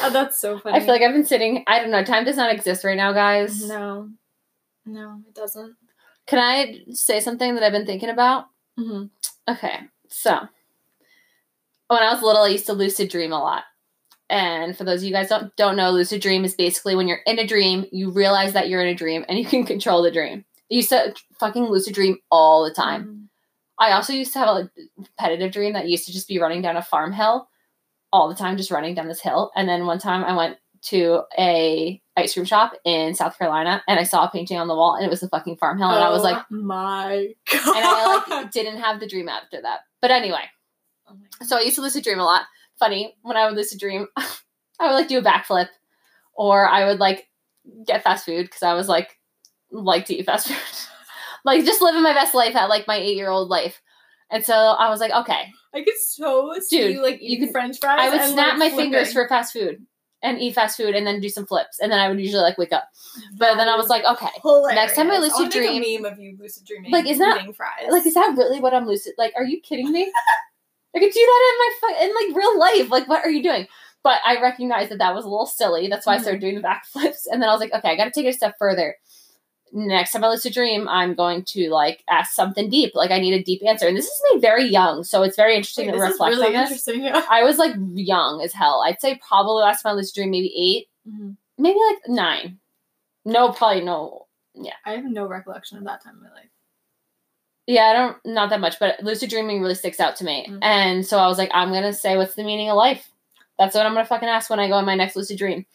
Oh, 0.02 0.10
that's 0.10 0.38
so 0.38 0.58
funny. 0.58 0.76
I 0.76 0.80
feel 0.80 0.90
like 0.90 1.00
I've 1.00 1.14
been 1.14 1.24
sitting. 1.24 1.64
I 1.66 1.80
don't 1.80 1.90
know. 1.90 2.04
Time 2.04 2.26
does 2.26 2.36
not 2.36 2.52
exist 2.52 2.84
right 2.84 2.96
now, 2.96 3.14
guys. 3.14 3.66
no, 3.66 4.10
no, 4.84 5.22
it 5.26 5.34
doesn't. 5.34 5.76
Can 6.26 6.40
I 6.40 6.80
say 6.90 7.20
something 7.20 7.54
that 7.54 7.64
I've 7.64 7.72
been 7.72 7.86
thinking 7.86 8.10
about? 8.10 8.48
Mm-hmm. 8.78 9.06
Okay, 9.50 9.78
so 10.08 10.40
when 11.88 12.02
I 12.02 12.12
was 12.12 12.22
little, 12.22 12.42
I 12.42 12.48
used 12.48 12.66
to 12.66 12.74
lucid 12.74 13.08
dream 13.08 13.32
a 13.32 13.42
lot. 13.42 13.64
And 14.28 14.76
for 14.76 14.84
those 14.84 15.00
of 15.00 15.04
you 15.04 15.12
guys 15.14 15.30
don't 15.30 15.56
don't 15.56 15.76
know, 15.76 15.90
lucid 15.90 16.20
dream 16.20 16.44
is 16.44 16.54
basically 16.54 16.96
when 16.96 17.08
you're 17.08 17.22
in 17.24 17.38
a 17.38 17.46
dream, 17.46 17.86
you 17.92 18.10
realize 18.10 18.52
that 18.52 18.68
you're 18.68 18.82
in 18.82 18.88
a 18.88 18.94
dream 18.94 19.24
and 19.26 19.38
you 19.38 19.46
can 19.46 19.64
control 19.64 20.02
the 20.02 20.10
dream. 20.10 20.44
You 20.68 20.76
used 20.76 20.90
to 20.90 21.14
fucking 21.38 21.64
lucid 21.64 21.94
dream 21.94 22.18
all 22.30 22.62
the 22.62 22.74
time. 22.74 23.29
I 23.80 23.92
also 23.92 24.12
used 24.12 24.32
to 24.34 24.38
have 24.38 24.48
a 24.48 24.70
repetitive 24.98 25.52
dream 25.52 25.72
that 25.72 25.88
used 25.88 26.06
to 26.06 26.12
just 26.12 26.28
be 26.28 26.38
running 26.38 26.60
down 26.62 26.76
a 26.76 26.82
farm 26.82 27.12
hill 27.12 27.48
all 28.12 28.28
the 28.28 28.34
time, 28.34 28.56
just 28.56 28.70
running 28.70 28.94
down 28.94 29.08
this 29.08 29.20
hill. 29.22 29.50
And 29.56 29.68
then 29.68 29.86
one 29.86 29.98
time 29.98 30.22
I 30.22 30.36
went 30.36 30.58
to 30.82 31.22
a 31.38 32.00
ice 32.16 32.34
cream 32.34 32.44
shop 32.44 32.72
in 32.84 33.14
South 33.14 33.38
Carolina 33.38 33.82
and 33.88 33.98
I 33.98 34.02
saw 34.02 34.24
a 34.24 34.30
painting 34.30 34.58
on 34.58 34.68
the 34.68 34.74
wall 34.74 34.96
and 34.96 35.04
it 35.04 35.10
was 35.10 35.20
the 35.20 35.28
fucking 35.28 35.56
farm 35.56 35.78
hill. 35.78 35.88
And 35.90 36.04
I 36.04 36.10
was 36.10 36.22
like, 36.22 36.38
Oh 36.38 36.54
my 36.54 37.28
god. 37.52 37.76
and 37.76 37.84
I 37.84 38.22
like 38.28 38.50
didn't 38.50 38.78
have 38.78 39.00
the 39.00 39.08
dream 39.08 39.28
after 39.28 39.60
that. 39.62 39.80
But 40.00 40.10
anyway, 40.10 40.44
Oh 41.08 41.16
so 41.42 41.56
I 41.56 41.62
used 41.62 41.76
to 41.76 41.82
lucid 41.82 42.04
dream 42.04 42.20
a 42.20 42.24
lot. 42.24 42.42
Funny, 42.78 43.14
when 43.22 43.36
I 43.36 43.46
would 43.46 43.56
lucid 43.56 43.78
dream, 43.78 44.06
I 44.16 44.86
would 44.86 44.94
like 44.94 45.08
do 45.08 45.18
a 45.18 45.22
backflip 45.22 45.68
or 46.34 46.66
I 46.68 46.86
would 46.86 46.98
like 46.98 47.28
get 47.86 48.02
fast 48.02 48.24
food 48.24 48.44
because 48.46 48.62
I 48.62 48.74
was 48.74 48.88
like 48.88 49.18
like 49.70 50.06
to 50.06 50.14
eat 50.14 50.26
fast 50.26 50.48
food. 50.48 50.56
like 51.44 51.64
just 51.64 51.82
living 51.82 52.02
my 52.02 52.12
best 52.12 52.34
life 52.34 52.56
at 52.56 52.68
like 52.68 52.86
my 52.86 52.96
eight 52.96 53.16
year 53.16 53.30
old 53.30 53.48
life. 53.48 53.80
And 54.30 54.44
so 54.44 54.54
I 54.54 54.88
was 54.90 55.00
like, 55.00 55.12
okay, 55.12 55.52
I 55.74 55.82
could 55.82 55.96
so 55.98 56.54
see 56.60 56.78
Dude, 56.78 56.94
you 56.94 57.02
like 57.02 57.18
you 57.20 57.38
could- 57.38 57.50
French 57.50 57.78
fries. 57.80 57.98
I 58.00 58.10
would 58.10 58.32
snap 58.32 58.58
like, 58.58 58.72
my 58.72 58.76
fingers 58.76 59.12
for 59.12 59.28
fast 59.28 59.52
food 59.52 59.84
and 60.22 60.38
eat 60.38 60.54
fast 60.54 60.76
food 60.76 60.94
and 60.94 61.06
then 61.06 61.20
do 61.20 61.28
some 61.28 61.46
flips. 61.46 61.78
And 61.80 61.90
then 61.90 61.98
I 61.98 62.08
would 62.08 62.20
usually 62.20 62.42
like 62.42 62.58
wake 62.58 62.72
up. 62.72 62.88
But 63.38 63.56
then 63.56 63.68
I 63.68 63.76
was 63.76 63.88
like, 63.88 64.04
okay, 64.04 64.28
next 64.74 64.94
time 64.94 65.10
I 65.10 65.14
Hilarious. 65.14 65.38
lucid 65.38 65.60
make 65.60 65.82
dream- 65.82 65.82
a 65.82 66.02
meme 66.02 66.12
of 66.12 66.18
you 66.18 66.36
lucid 66.38 66.64
dreaming, 66.66 66.92
Like, 66.92 67.06
is 67.06 67.18
that- 67.18 67.38
eating 67.40 67.52
fries. 67.52 67.88
like 67.90 68.06
is 68.06 68.14
that 68.14 68.34
really 68.36 68.60
what 68.60 68.74
I'm 68.74 68.86
lucid? 68.86 69.14
Like, 69.18 69.32
are 69.36 69.44
you 69.44 69.60
kidding 69.60 69.90
me? 69.90 70.12
I 70.94 70.98
could 70.98 71.12
do 71.12 71.20
that 71.20 71.52
in 71.52 71.88
my 71.88 72.04
in 72.04 72.14
like 72.14 72.36
real 72.36 72.58
life. 72.58 72.90
Like, 72.90 73.08
what 73.08 73.24
are 73.24 73.30
you 73.30 73.42
doing? 73.42 73.66
But 74.02 74.20
I 74.24 74.40
recognized 74.40 74.90
that 74.90 74.98
that 74.98 75.14
was 75.14 75.24
a 75.24 75.28
little 75.28 75.46
silly. 75.46 75.88
That's 75.88 76.06
why 76.06 76.14
I 76.14 76.16
mm-hmm. 76.16 76.22
started 76.22 76.40
doing 76.40 76.54
the 76.56 76.62
backflips. 76.62 77.26
And 77.30 77.40
then 77.42 77.48
I 77.48 77.52
was 77.52 77.60
like, 77.60 77.72
okay, 77.72 77.90
I 77.90 77.96
got 77.96 78.04
to 78.04 78.10
take 78.10 78.26
it 78.26 78.30
a 78.30 78.32
step 78.32 78.54
further. 78.58 78.96
Next 79.72 80.12
time 80.12 80.24
I 80.24 80.28
lucid 80.28 80.52
dream, 80.52 80.88
I'm 80.88 81.14
going 81.14 81.44
to 81.44 81.70
like 81.70 82.02
ask 82.10 82.32
something 82.32 82.68
deep. 82.68 82.92
Like, 82.94 83.10
I 83.10 83.20
need 83.20 83.34
a 83.34 83.42
deep 83.42 83.62
answer. 83.66 83.86
And 83.86 83.96
this 83.96 84.06
is 84.06 84.22
me 84.32 84.40
very 84.40 84.64
young, 84.66 85.04
so 85.04 85.22
it's 85.22 85.36
very 85.36 85.54
interesting 85.54 85.86
Wait, 85.86 85.92
to 85.92 85.98
this 85.98 86.06
is 86.06 86.12
reflect 86.12 86.34
really 86.36 86.46
on 86.48 86.52
this. 86.54 86.70
interesting. 86.70 87.04
Yeah. 87.04 87.24
I 87.30 87.42
was 87.44 87.58
like 87.58 87.74
young 87.94 88.40
as 88.42 88.52
hell. 88.52 88.82
I'd 88.84 89.00
say 89.00 89.20
probably 89.26 89.62
last 89.62 89.82
time 89.82 89.92
I 89.92 89.94
lucid 89.94 90.14
dream, 90.16 90.30
maybe 90.30 90.52
eight, 90.56 90.88
maybe 91.58 91.78
like 91.88 91.98
nine. 92.08 92.58
No, 93.24 93.52
probably 93.52 93.84
no. 93.84 94.26
Yeah, 94.54 94.72
I 94.84 94.92
have 94.92 95.04
no 95.04 95.26
recollection 95.26 95.78
of 95.78 95.84
that 95.84 96.02
time 96.02 96.16
in 96.16 96.22
my 96.22 96.30
life. 96.30 96.48
Yeah, 97.66 97.84
I 97.84 97.92
don't 97.92 98.16
not 98.24 98.50
that 98.50 98.60
much, 98.60 98.80
but 98.80 99.00
lucid 99.02 99.30
dreaming 99.30 99.60
really 99.60 99.74
sticks 99.76 100.00
out 100.00 100.16
to 100.16 100.24
me. 100.24 100.46
Mhm. 100.48 100.58
And 100.62 101.06
so 101.06 101.18
I 101.18 101.28
was 101.28 101.38
like, 101.38 101.50
I'm 101.54 101.70
gonna 101.72 101.92
say 101.92 102.16
what's 102.16 102.34
the 102.34 102.42
meaning 102.42 102.68
of 102.70 102.76
life? 102.76 103.08
That's 103.58 103.74
what 103.76 103.86
I'm 103.86 103.92
gonna 103.92 104.06
fucking 104.06 104.28
ask 104.28 104.50
when 104.50 104.58
I 104.58 104.66
go 104.68 104.74
on 104.74 104.84
my 104.86 104.96
next 104.96 105.14
lucid 105.14 105.38
dream. 105.38 105.66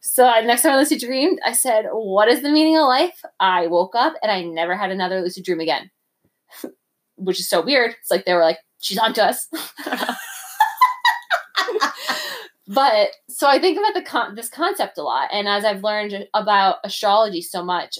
So 0.00 0.26
uh, 0.26 0.40
next 0.40 0.62
time 0.62 0.72
I 0.72 0.78
lucid 0.78 1.00
dreamed, 1.00 1.38
I 1.44 1.52
said, 1.52 1.86
What 1.92 2.28
is 2.28 2.42
the 2.42 2.50
meaning 2.50 2.76
of 2.76 2.86
life? 2.86 3.22
I 3.38 3.66
woke 3.66 3.94
up 3.94 4.14
and 4.22 4.32
I 4.32 4.42
never 4.42 4.74
had 4.76 4.90
another 4.90 5.20
lucid 5.20 5.44
dream 5.44 5.60
again. 5.60 5.90
Which 7.16 7.38
is 7.38 7.48
so 7.48 7.60
weird. 7.62 7.94
It's 8.00 8.10
like 8.10 8.24
they 8.24 8.34
were 8.34 8.42
like, 8.42 8.58
She's 8.78 8.98
on 8.98 9.12
to 9.14 9.24
us. 9.24 9.46
but 12.66 13.10
so 13.28 13.46
I 13.46 13.58
think 13.58 13.78
about 13.78 13.94
the 13.94 14.02
con- 14.02 14.34
this 14.34 14.48
concept 14.48 14.96
a 14.96 15.02
lot, 15.02 15.28
and 15.32 15.46
as 15.46 15.66
I've 15.66 15.84
learned 15.84 16.26
about 16.32 16.76
astrology 16.82 17.42
so 17.42 17.62
much, 17.62 17.98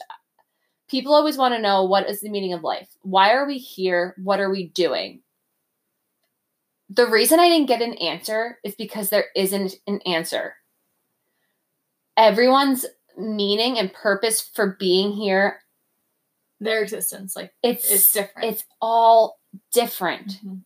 people 0.89 1.13
always 1.13 1.37
want 1.37 1.55
to 1.55 1.61
know 1.61 1.85
what 1.85 2.09
is 2.09 2.23
the 2.23 2.31
meaning 2.31 2.55
of 2.55 2.63
life. 2.63 2.89
Why 3.03 3.33
are 3.33 3.47
we 3.47 3.59
here? 3.59 4.15
What 4.23 4.41
are 4.41 4.51
we 4.51 4.69
doing? 4.69 5.21
The 6.89 7.07
reason 7.07 7.39
I 7.39 7.51
didn't 7.51 7.69
get 7.69 7.83
an 7.83 7.95
answer 7.95 8.59
is 8.65 8.75
because 8.75 9.11
there 9.11 9.27
isn't 9.37 9.75
an 9.87 10.01
answer. 10.07 10.55
Everyone's 12.17 12.87
meaning 13.17 13.79
and 13.79 13.93
purpose 13.93 14.41
for 14.55 14.77
being 14.79 15.13
here 15.13 15.61
Their 16.61 16.83
existence, 16.83 17.35
like, 17.37 17.53
it's 17.63 17.91
is 17.91 18.13
different. 18.13 18.49
it's 18.53 18.65
all 18.83 19.39
different 19.73 20.39
Mhm. 20.45 20.63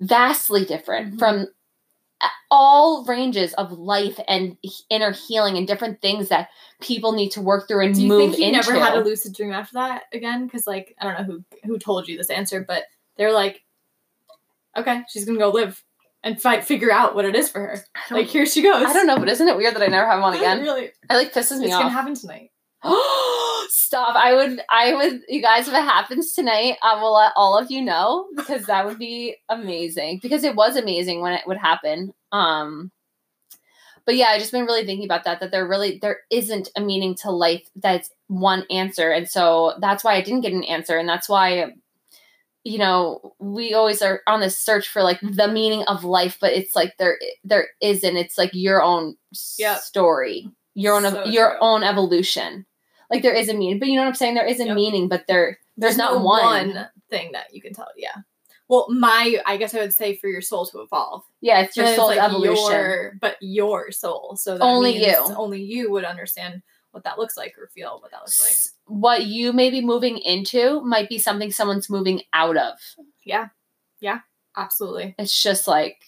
vastly 0.00 0.64
different 0.64 1.14
Mhm. 1.14 1.18
from 1.18 1.46
all 2.50 3.04
ranges 3.04 3.52
of 3.54 3.72
life 3.72 4.18
and 4.28 4.56
inner 4.90 5.10
healing 5.12 5.56
and 5.58 5.66
different 5.66 6.00
things 6.00 6.28
that 6.30 6.48
people 6.80 7.12
need 7.12 7.30
to 7.30 7.40
work 7.42 7.68
through 7.68 7.84
and 7.84 7.94
Do 7.94 8.02
you 8.02 8.08
move 8.08 8.30
think 8.32 8.38
you 8.40 8.46
into. 8.46 8.56
never 8.58 8.72
had 8.78 8.94
a 8.96 9.04
lucid 9.04 9.34
dream 9.34 9.52
after 9.52 9.74
that 9.74 10.04
again? 10.12 10.46
Because 10.46 10.66
like 10.66 10.94
I 11.00 11.04
don't 11.04 11.18
know 11.28 11.34
who 11.34 11.44
who 11.68 11.78
told 11.78 12.08
you 12.08 12.16
this 12.16 12.30
answer, 12.30 12.64
but 12.66 12.84
they're 13.16 13.32
like, 13.32 13.62
okay, 14.76 15.04
she's 15.08 15.24
gonna 15.26 15.38
go 15.38 15.50
live 15.50 15.82
and 16.26 16.42
fight, 16.42 16.64
figure 16.64 16.92
out 16.92 17.14
what 17.14 17.24
it 17.24 17.36
is 17.36 17.48
for 17.48 17.60
her. 17.60 17.84
Like 18.10 18.26
here 18.26 18.44
she 18.44 18.60
goes. 18.60 18.84
I 18.84 18.92
don't 18.92 19.06
know, 19.06 19.18
but 19.18 19.28
isn't 19.28 19.48
it 19.48 19.56
weird 19.56 19.74
that 19.76 19.82
I 19.82 19.86
never 19.86 20.06
have 20.10 20.20
one 20.20 20.34
again? 20.36 20.60
really, 20.60 20.86
It 20.86 20.94
like 21.08 21.32
pisses 21.32 21.60
me 21.60 21.66
it's 21.66 21.74
gonna 21.74 21.88
happen 21.88 22.14
tonight. 22.14 22.50
Stop! 23.68 24.16
I 24.16 24.34
would, 24.34 24.60
I 24.68 24.94
would, 24.94 25.22
you 25.28 25.40
guys. 25.40 25.68
If 25.68 25.74
it 25.74 25.82
happens 25.82 26.32
tonight, 26.32 26.76
I 26.82 27.00
will 27.00 27.14
let 27.14 27.32
all 27.36 27.56
of 27.56 27.70
you 27.70 27.80
know 27.80 28.26
because 28.36 28.66
that 28.66 28.84
would 28.86 28.98
be 28.98 29.36
amazing. 29.48 30.18
Because 30.20 30.44
it 30.44 30.56
was 30.56 30.76
amazing 30.76 31.20
when 31.20 31.32
it 31.32 31.42
would 31.46 31.56
happen. 31.56 32.12
Um, 32.32 32.90
but 34.04 34.16
yeah, 34.16 34.26
I 34.28 34.38
just 34.38 34.52
been 34.52 34.66
really 34.66 34.84
thinking 34.84 35.04
about 35.04 35.24
that. 35.24 35.40
That 35.40 35.52
there 35.52 35.66
really 35.66 35.98
there 36.02 36.18
isn't 36.30 36.68
a 36.76 36.80
meaning 36.80 37.14
to 37.22 37.30
life 37.30 37.68
that's 37.76 38.10
one 38.26 38.64
answer, 38.70 39.10
and 39.12 39.28
so 39.28 39.74
that's 39.80 40.02
why 40.02 40.14
I 40.14 40.22
didn't 40.22 40.42
get 40.42 40.52
an 40.52 40.64
answer, 40.64 40.98
and 40.98 41.08
that's 41.08 41.28
why, 41.28 41.72
you 42.66 42.78
know, 42.78 43.32
we 43.38 43.74
always 43.74 44.02
are 44.02 44.22
on 44.26 44.40
this 44.40 44.58
search 44.58 44.88
for 44.88 45.00
like 45.00 45.20
the 45.22 45.46
meaning 45.46 45.84
of 45.84 46.02
life, 46.02 46.36
but 46.40 46.52
it's 46.52 46.74
like 46.74 46.96
there 46.98 47.16
there 47.44 47.68
isn't. 47.80 48.16
It's 48.16 48.36
like 48.36 48.50
your 48.54 48.82
own 48.82 49.14
Yep. 49.56 49.78
story, 49.78 50.50
your 50.74 50.96
own 50.96 51.02
So 51.04 51.24
your 51.26 51.50
true. 51.50 51.58
own 51.60 51.84
evolution. 51.84 52.66
Like 53.08 53.22
there 53.22 53.34
is 53.34 53.48
a 53.48 53.54
meaning, 53.54 53.78
but 53.78 53.86
you 53.86 53.94
know 53.94 54.02
what 54.02 54.08
I'm 54.08 54.14
saying. 54.16 54.34
There 54.34 54.44
is 54.44 54.58
a 54.58 54.64
Yep. 54.66 54.74
meaning, 54.74 55.08
but 55.08 55.28
there 55.28 55.58
there's, 55.76 55.96
not 55.96 56.14
no 56.14 56.24
one. 56.24 56.88
thing 57.08 57.30
that 57.32 57.54
you 57.54 57.62
can 57.62 57.72
tell. 57.72 57.86
Yeah. 57.96 58.16
Well, 58.68 58.86
my 58.90 59.40
I 59.46 59.58
guess 59.58 59.72
I 59.72 59.78
would 59.78 59.94
say 59.94 60.16
for 60.16 60.26
your 60.26 60.42
soul 60.42 60.66
to 60.66 60.80
evolve. 60.80 61.22
Yeah, 61.40 61.60
it's 61.60 61.76
your 61.76 61.86
it's 61.86 61.94
soul's 61.94 62.16
like 62.16 62.18
evolution. 62.24 62.72
your- 62.72 63.12
but 63.20 63.36
your 63.40 63.92
soul. 63.92 64.34
So 64.36 64.58
that 64.58 64.64
Only 64.64 65.06
you. 65.06 65.14
Only 65.36 65.62
you 65.62 65.92
would 65.92 66.04
understand 66.04 66.62
what 66.96 67.04
that 67.04 67.18
looks 67.18 67.36
like 67.36 67.54
or 67.58 67.68
feel 67.68 67.98
what 68.00 68.10
that 68.10 68.20
looks 68.20 68.40
like. 68.40 68.96
What 68.98 69.26
you 69.26 69.52
may 69.52 69.68
be 69.68 69.82
moving 69.82 70.16
into 70.16 70.80
might 70.80 71.10
be 71.10 71.18
something 71.18 71.52
someone's 71.52 71.90
moving 71.90 72.22
out 72.32 72.56
of. 72.56 72.78
Yeah. 73.22 73.48
Yeah. 74.00 74.20
Absolutely. 74.56 75.14
It's 75.18 75.42
just 75.42 75.68
like 75.68 76.02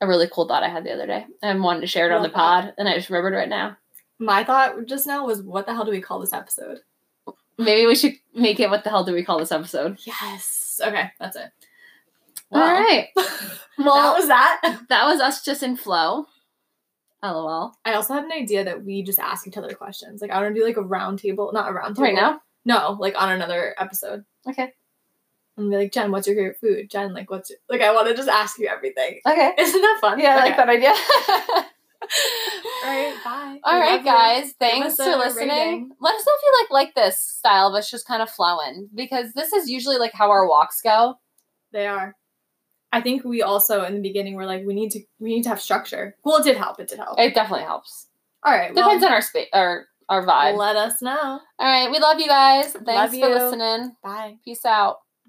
a 0.00 0.06
really 0.06 0.26
cool 0.32 0.48
thought 0.48 0.62
I 0.62 0.70
had 0.70 0.84
the 0.84 0.92
other 0.92 1.06
day. 1.06 1.26
and 1.42 1.62
wanted 1.62 1.82
to 1.82 1.86
share 1.86 2.10
it 2.10 2.14
on 2.14 2.22
the 2.22 2.30
pod, 2.30 2.72
and 2.78 2.88
I 2.88 2.94
just 2.94 3.10
remembered 3.10 3.34
right 3.34 3.48
now. 3.48 3.76
My 4.18 4.42
thought 4.42 4.86
just 4.86 5.06
now 5.06 5.26
was, 5.26 5.42
what 5.42 5.66
the 5.66 5.74
hell 5.74 5.84
do 5.84 5.90
we 5.90 6.00
call 6.00 6.18
this 6.18 6.32
episode? 6.32 6.78
Maybe 7.58 7.86
we 7.86 7.94
should 7.94 8.14
make 8.34 8.58
it. 8.58 8.70
What 8.70 8.84
the 8.84 8.90
hell 8.90 9.04
do 9.04 9.12
we 9.12 9.24
call 9.24 9.38
this 9.38 9.52
episode? 9.52 9.98
Yes. 10.06 10.80
Okay, 10.82 11.10
that's 11.20 11.36
it. 11.36 11.50
All 12.52 12.60
right. 12.60 13.08
well, 13.16 13.94
that 13.94 14.18
was 14.18 14.28
that. 14.28 14.80
that 14.88 15.04
was 15.04 15.20
us 15.20 15.44
just 15.44 15.62
in 15.62 15.76
flow. 15.76 16.26
LOL. 17.22 17.72
I 17.84 17.94
also 17.94 18.14
had 18.14 18.24
an 18.24 18.32
idea 18.32 18.64
that 18.64 18.84
we 18.84 19.02
just 19.02 19.18
ask 19.18 19.46
each 19.46 19.56
other 19.56 19.74
questions. 19.74 20.20
Like 20.22 20.30
I 20.30 20.40
want 20.40 20.54
to 20.54 20.60
do 20.60 20.66
like 20.66 20.76
a 20.76 20.82
round 20.82 21.18
table, 21.18 21.50
not 21.52 21.68
a 21.68 21.72
round 21.72 21.96
table. 21.96 22.04
Right 22.04 22.14
now. 22.14 22.40
No, 22.64 22.96
like 22.98 23.14
on 23.20 23.30
another 23.30 23.74
episode. 23.78 24.24
Okay. 24.48 24.72
And 25.56 25.70
be 25.70 25.76
like, 25.76 25.92
Jen, 25.92 26.10
what's 26.10 26.26
your 26.26 26.36
favorite 26.36 26.58
food? 26.60 26.90
Jen, 26.90 27.14
like, 27.14 27.30
what's 27.30 27.48
your... 27.48 27.58
like? 27.70 27.80
I 27.80 27.94
want 27.94 28.08
to 28.08 28.14
just 28.14 28.28
ask 28.28 28.58
you 28.58 28.68
everything. 28.68 29.20
Okay. 29.26 29.52
Isn't 29.58 29.80
that 29.80 29.98
fun? 30.02 30.18
Yeah, 30.20 30.36
I 30.36 30.40
like 30.40 30.56
that 30.56 30.68
idea. 30.68 30.90
All 32.84 32.90
right, 32.92 33.16
bye. 33.24 33.58
All 33.64 33.74
We 33.74 33.80
right, 33.80 33.90
love 33.92 34.00
you. 34.00 34.04
guys. 34.04 34.52
Thanks 34.60 34.96
for 34.96 35.04
listening. 35.16 35.48
rating. 35.48 35.90
Let 36.00 36.14
us 36.14 36.26
know 36.26 36.32
if 36.36 36.42
you 36.44 36.58
like 36.60 36.70
like 36.70 36.94
this 36.94 37.18
style 37.20 37.68
of 37.68 37.74
us 37.74 37.90
just 37.90 38.06
kind 38.06 38.20
of 38.22 38.28
flowing 38.28 38.88
because 38.94 39.32
this 39.32 39.52
is 39.52 39.68
usually 39.70 39.96
like 39.96 40.12
how 40.12 40.30
our 40.30 40.46
walks 40.46 40.80
go. 40.82 41.14
They 41.72 41.86
are. 41.86 42.14
I 42.92 43.00
think 43.00 43.24
we 43.24 43.42
also 43.42 43.82
in 43.84 43.94
the 43.94 44.00
beginning 44.00 44.34
were 44.34 44.46
like, 44.46 44.64
we 44.66 44.74
need 44.74 44.90
to 44.92 45.00
we 45.18 45.34
need 45.34 45.42
to 45.42 45.48
have 45.50 45.60
structure. 45.60 46.16
Well, 46.24 46.38
it 46.38 46.44
did 46.44 46.56
help. 46.56 46.80
It 46.80 46.88
did 46.88 46.98
help. 46.98 47.18
It 47.18 47.34
definitely 47.34 47.64
helps. 47.64 48.06
All 48.42 48.52
right. 48.56 48.74
Well, 48.74 48.84
Depends 48.84 49.04
on 49.04 49.12
our 49.12 49.20
space, 49.22 49.48
our 49.52 49.86
our 50.08 50.24
vibe. 50.24 50.56
let 50.56 50.76
us 50.76 51.02
know. 51.02 51.40
All 51.58 51.66
right, 51.66 51.90
we 51.90 51.98
love 51.98 52.20
you 52.20 52.28
guys. 52.28 52.72
Thanks 52.72 52.86
Love 52.86 53.10
for 53.10 53.16
you. 53.16 53.28
listening. 53.28 53.96
Bye. 54.04 54.36
Peace 54.44 54.64
out. 54.64 54.98